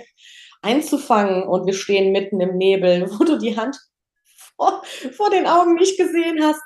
einzufangen 0.62 1.42
und 1.44 1.66
wir 1.66 1.74
stehen 1.74 2.12
mitten 2.12 2.40
im 2.40 2.56
Nebel, 2.56 3.10
wo 3.10 3.24
du 3.24 3.38
die 3.38 3.56
Hand 3.56 3.76
vor, 4.56 4.82
vor 5.16 5.30
den 5.30 5.46
Augen 5.46 5.74
nicht 5.74 5.96
gesehen 5.98 6.42
hast. 6.42 6.62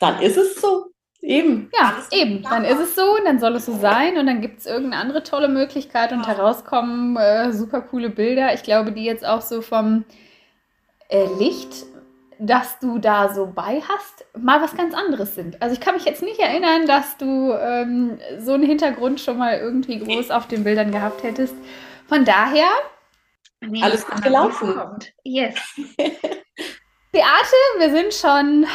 Dann 0.00 0.20
ist 0.20 0.36
es 0.36 0.60
so. 0.60 0.86
Eben. 1.24 1.70
Ja, 1.72 1.96
eben. 2.10 2.42
Dann 2.42 2.66
ist 2.66 2.78
es 2.78 2.94
so 2.94 3.16
und 3.16 3.24
dann 3.24 3.38
soll 3.38 3.56
es 3.56 3.64
so 3.64 3.72
sein 3.72 4.18
und 4.18 4.26
dann 4.26 4.42
gibt 4.42 4.58
es 4.58 4.66
irgendeine 4.66 5.00
andere 5.00 5.22
tolle 5.22 5.48
Möglichkeit 5.48 6.12
und 6.12 6.26
herauskommen 6.26 7.16
äh, 7.16 7.50
super 7.50 7.80
coole 7.80 8.10
Bilder. 8.10 8.52
Ich 8.52 8.62
glaube, 8.62 8.92
die 8.92 9.04
jetzt 9.04 9.24
auch 9.24 9.40
so 9.40 9.62
vom 9.62 10.04
äh, 11.08 11.24
Licht, 11.38 11.86
das 12.38 12.78
du 12.78 12.98
da 12.98 13.32
so 13.32 13.50
bei 13.54 13.80
hast, 13.80 14.26
mal 14.38 14.60
was 14.60 14.76
ganz 14.76 14.94
anderes 14.94 15.34
sind. 15.34 15.62
Also 15.62 15.74
ich 15.74 15.80
kann 15.80 15.94
mich 15.94 16.04
jetzt 16.04 16.22
nicht 16.22 16.40
erinnern, 16.40 16.86
dass 16.86 17.16
du 17.16 17.52
ähm, 17.52 18.18
so 18.38 18.52
einen 18.52 18.64
Hintergrund 18.64 19.18
schon 19.18 19.38
mal 19.38 19.56
irgendwie 19.56 20.00
groß 20.00 20.30
auf 20.30 20.46
den 20.46 20.62
Bildern 20.62 20.90
gehabt 20.90 21.22
hättest. 21.22 21.54
Von 22.06 22.26
daher. 22.26 22.68
Alles 23.82 24.06
gut 24.06 24.22
gelaufen. 24.22 24.74
Yes. 25.24 25.54
Beate, 27.12 27.56
wir 27.78 27.90
sind 27.90 28.12
schon, 28.12 28.66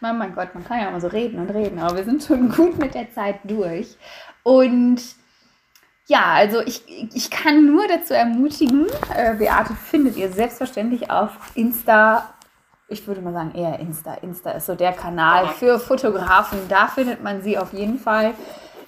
meine, 0.00 0.18
mein 0.18 0.34
Gott, 0.34 0.54
man 0.54 0.64
kann 0.64 0.80
ja 0.80 0.88
immer 0.88 1.00
so 1.00 1.06
reden 1.06 1.38
und 1.38 1.50
reden, 1.50 1.78
aber 1.78 1.96
wir 1.96 2.04
sind 2.04 2.22
schon 2.22 2.48
gut 2.56 2.78
mit 2.78 2.94
der 2.94 3.12
Zeit 3.12 3.38
durch. 3.44 3.96
Und 4.42 5.00
ja, 6.08 6.34
also 6.34 6.60
ich, 6.60 6.82
ich 7.14 7.30
kann 7.30 7.66
nur 7.66 7.86
dazu 7.88 8.14
ermutigen, 8.14 8.86
äh, 9.14 9.34
Beate 9.34 9.74
findet 9.74 10.16
ihr 10.16 10.30
selbstverständlich 10.30 11.10
auf 11.10 11.32
Insta. 11.54 12.34
Ich 12.88 13.06
würde 13.08 13.20
mal 13.20 13.32
sagen, 13.32 13.54
eher 13.54 13.80
Insta. 13.80 14.14
Insta 14.14 14.52
ist 14.52 14.66
so 14.66 14.76
der 14.76 14.92
Kanal 14.92 15.48
für 15.48 15.80
Fotografen. 15.80 16.60
Da 16.68 16.86
findet 16.86 17.22
man 17.22 17.42
sie 17.42 17.58
auf 17.58 17.72
jeden 17.72 17.98
Fall. 17.98 18.34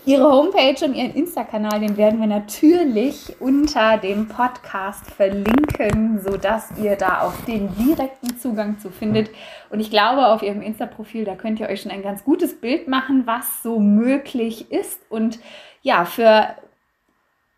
Ihre 0.08 0.32
Homepage 0.32 0.86
und 0.86 0.94
Ihren 0.94 1.12
Insta-Kanal, 1.12 1.80
den 1.80 1.98
werden 1.98 2.18
wir 2.18 2.26
natürlich 2.26 3.36
unter 3.40 3.98
dem 3.98 4.26
Podcast 4.26 5.10
verlinken, 5.10 6.18
sodass 6.18 6.70
ihr 6.82 6.96
da 6.96 7.20
auch 7.20 7.34
den 7.44 7.68
direkten 7.76 8.38
Zugang 8.38 8.78
zu 8.78 8.88
findet. 8.88 9.28
Und 9.68 9.80
ich 9.80 9.90
glaube, 9.90 10.28
auf 10.28 10.42
Ihrem 10.42 10.62
Insta-Profil, 10.62 11.26
da 11.26 11.34
könnt 11.34 11.60
ihr 11.60 11.68
euch 11.68 11.82
schon 11.82 11.92
ein 11.92 12.00
ganz 12.00 12.24
gutes 12.24 12.58
Bild 12.58 12.88
machen, 12.88 13.26
was 13.26 13.62
so 13.62 13.80
möglich 13.80 14.72
ist. 14.72 14.98
Und 15.10 15.40
ja, 15.82 16.06
für 16.06 16.54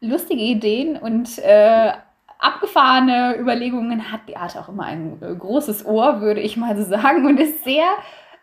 lustige 0.01 0.43
Ideen 0.43 0.97
und 0.97 1.39
äh, 1.39 1.93
abgefahrene 2.41 3.37
Überlegungen 3.39 4.11
hat 4.11 4.27
Beate 4.27 4.59
auch 4.59 4.69
immer 4.69 4.87
ein 4.87 5.23
äh, 5.23 5.37
großes 5.37 5.87
Ohr, 5.87 6.21
würde 6.21 6.41
ich 6.41 6.57
mal 6.57 6.77
so 6.77 6.83
sagen, 6.83 7.27
und 7.27 7.39
ist 7.39 7.63
sehr 7.63 7.87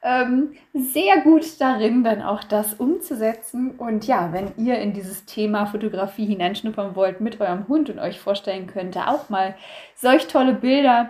ähm, 0.04 0.54
sehr 0.74 1.22
gut 1.22 1.60
darin, 1.60 2.04
dann 2.04 2.22
auch 2.22 2.44
das 2.44 2.76
umzusetzen. 2.76 3.72
Und 3.72 4.08
ja, 4.08 4.32
wenn 4.32 4.52
ihr 4.58 4.80
in 4.80 4.94
dieses 4.94 5.26
Thema 5.26 5.66
Fotografie 5.66 6.26
hineinschnuppern 6.26 6.96
wollt 6.96 7.22
mit 7.22 7.42
eurem 7.42 7.68
Hund 7.68 7.90
und 7.90 8.00
euch 8.00 8.20
vorstellen 8.20 8.68
könnt, 8.68 8.98
auch 8.98 9.30
mal 9.30 9.56
solch 9.96 10.28
tolle 10.28 10.54
Bilder 10.54 11.10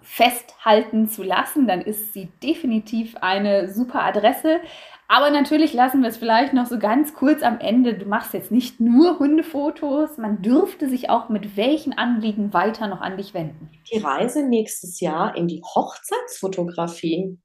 festhalten 0.00 1.08
zu 1.08 1.22
lassen, 1.22 1.66
dann 1.66 1.80
ist 1.80 2.12
sie 2.12 2.30
definitiv 2.42 3.16
eine 3.20 3.72
super 3.72 4.02
Adresse. 4.02 4.60
Aber 5.06 5.30
natürlich 5.30 5.74
lassen 5.74 6.00
wir 6.00 6.08
es 6.08 6.16
vielleicht 6.16 6.54
noch 6.54 6.66
so 6.66 6.78
ganz 6.78 7.14
kurz 7.14 7.42
am 7.42 7.60
Ende. 7.60 7.94
Du 7.94 8.06
machst 8.06 8.32
jetzt 8.32 8.50
nicht 8.50 8.80
nur 8.80 9.18
Hundefotos, 9.18 10.16
man 10.16 10.40
dürfte 10.40 10.88
sich 10.88 11.10
auch 11.10 11.28
mit 11.28 11.56
welchen 11.56 11.92
Anliegen 11.92 12.54
weiter 12.54 12.86
noch 12.86 13.02
an 13.02 13.18
dich 13.18 13.34
wenden. 13.34 13.70
Die 13.92 13.98
Reise 13.98 14.42
nächstes 14.42 15.00
Jahr 15.00 15.36
in 15.36 15.46
die 15.46 15.62
Hochzeitsfotografie 15.62 17.38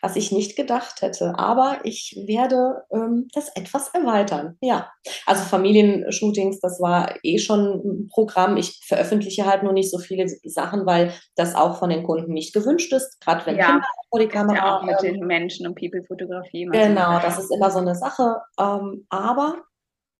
was 0.00 0.16
ich 0.16 0.32
nicht 0.32 0.56
gedacht 0.56 1.02
hätte. 1.02 1.38
Aber 1.38 1.80
ich 1.84 2.22
werde 2.26 2.84
ähm, 2.92 3.28
das 3.32 3.48
etwas 3.54 3.88
erweitern. 3.88 4.56
Ja, 4.60 4.90
also 5.24 5.42
Familienshootings, 5.42 6.60
das 6.60 6.80
war 6.80 7.14
eh 7.22 7.38
schon 7.38 7.82
ein 7.84 8.08
Programm. 8.08 8.56
Ich 8.56 8.80
veröffentliche 8.86 9.46
halt 9.46 9.62
nur 9.62 9.72
nicht 9.72 9.90
so 9.90 9.98
viele 9.98 10.28
Sachen, 10.44 10.86
weil 10.86 11.12
das 11.34 11.54
auch 11.54 11.78
von 11.78 11.90
den 11.90 12.04
Kunden 12.04 12.32
nicht 12.32 12.54
gewünscht 12.54 12.92
ist. 12.92 13.20
Gerade 13.20 13.46
wenn 13.46 13.56
ja, 13.56 13.66
Kinder 13.66 13.86
vor 14.10 14.20
die 14.20 14.28
Kamera. 14.28 14.56
Ja, 14.56 14.76
auch 14.76 14.82
mit 14.82 14.96
ähm, 15.02 15.14
den 15.14 15.26
Menschen 15.26 15.66
und 15.66 15.74
People-Fotografie. 15.74 16.66
Genau, 16.66 17.18
das 17.20 17.38
ist 17.38 17.52
immer 17.54 17.70
so 17.70 17.78
eine 17.78 17.94
Sache. 17.94 18.36
Ähm, 18.58 19.06
aber 19.08 19.62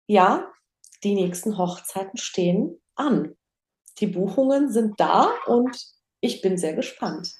ja, 0.06 0.48
die 1.04 1.14
nächsten 1.14 1.58
Hochzeiten 1.58 2.16
stehen 2.16 2.80
an. 2.94 3.36
Die 3.98 4.06
Buchungen 4.06 4.70
sind 4.70 5.00
da 5.00 5.30
und 5.46 5.76
ich 6.20 6.42
bin 6.42 6.58
sehr 6.58 6.74
gespannt. 6.74 7.32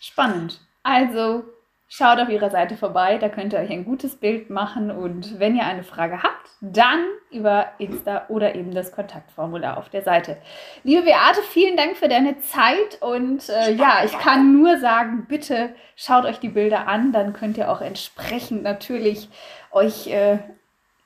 Spannend. 0.00 0.60
Also 0.82 1.44
schaut 1.92 2.20
auf 2.20 2.28
ihrer 2.28 2.50
Seite 2.50 2.76
vorbei, 2.76 3.18
da 3.18 3.28
könnt 3.28 3.52
ihr 3.52 3.58
euch 3.58 3.70
ein 3.70 3.84
gutes 3.84 4.16
Bild 4.16 4.48
machen 4.48 4.92
und 4.92 5.40
wenn 5.40 5.56
ihr 5.56 5.66
eine 5.66 5.82
Frage 5.82 6.22
habt, 6.22 6.48
dann 6.60 7.04
über 7.30 7.66
Insta 7.78 8.26
oder 8.28 8.54
eben 8.54 8.72
das 8.72 8.92
Kontaktformular 8.92 9.76
auf 9.76 9.88
der 9.88 10.02
Seite. 10.02 10.36
Liebe 10.84 11.02
Beate, 11.02 11.42
vielen 11.42 11.76
Dank 11.76 11.96
für 11.96 12.08
deine 12.08 12.40
Zeit 12.42 12.98
und 13.00 13.48
äh, 13.48 13.72
ja, 13.72 14.04
ich 14.04 14.16
kann 14.18 14.52
nur 14.52 14.78
sagen, 14.78 15.26
bitte 15.28 15.74
schaut 15.96 16.24
euch 16.24 16.38
die 16.38 16.48
Bilder 16.48 16.86
an, 16.86 17.12
dann 17.12 17.32
könnt 17.32 17.58
ihr 17.58 17.70
auch 17.70 17.80
entsprechend 17.80 18.62
natürlich 18.62 19.28
euch 19.72 20.06
äh, 20.06 20.38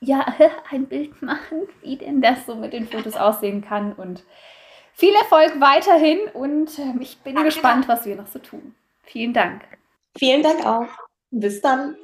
ja, 0.01 0.23
ein 0.71 0.85
Bild 0.85 1.19
machen, 1.23 1.63
wie 1.81 1.97
denn 1.97 2.21
das 2.21 2.45
so 2.45 2.53
mit 2.53 2.73
den 2.73 2.87
Fotos 2.87 3.17
aussehen 3.17 3.65
kann 3.65 3.93
und 3.93 4.23
viel 4.93 5.15
Erfolg 5.15 5.59
weiterhin 5.59 6.19
und 6.33 6.77
äh, 6.77 6.93
ich 6.99 7.17
bin 7.19 7.35
gespannt, 7.43 7.87
was 7.87 8.05
wir 8.05 8.15
noch 8.15 8.27
so 8.27 8.37
tun. 8.37 8.75
Vielen 9.05 9.33
Dank. 9.33 9.63
Vielen 10.17 10.43
Dank 10.43 10.65
auch. 10.65 10.87
Bis 11.31 11.61
dann. 11.61 11.95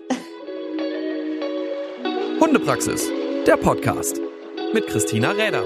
Hundepraxis, 2.39 3.09
der 3.45 3.57
Podcast 3.57 4.19
mit 4.73 4.87
Christina 4.87 5.31
Räder. 5.31 5.63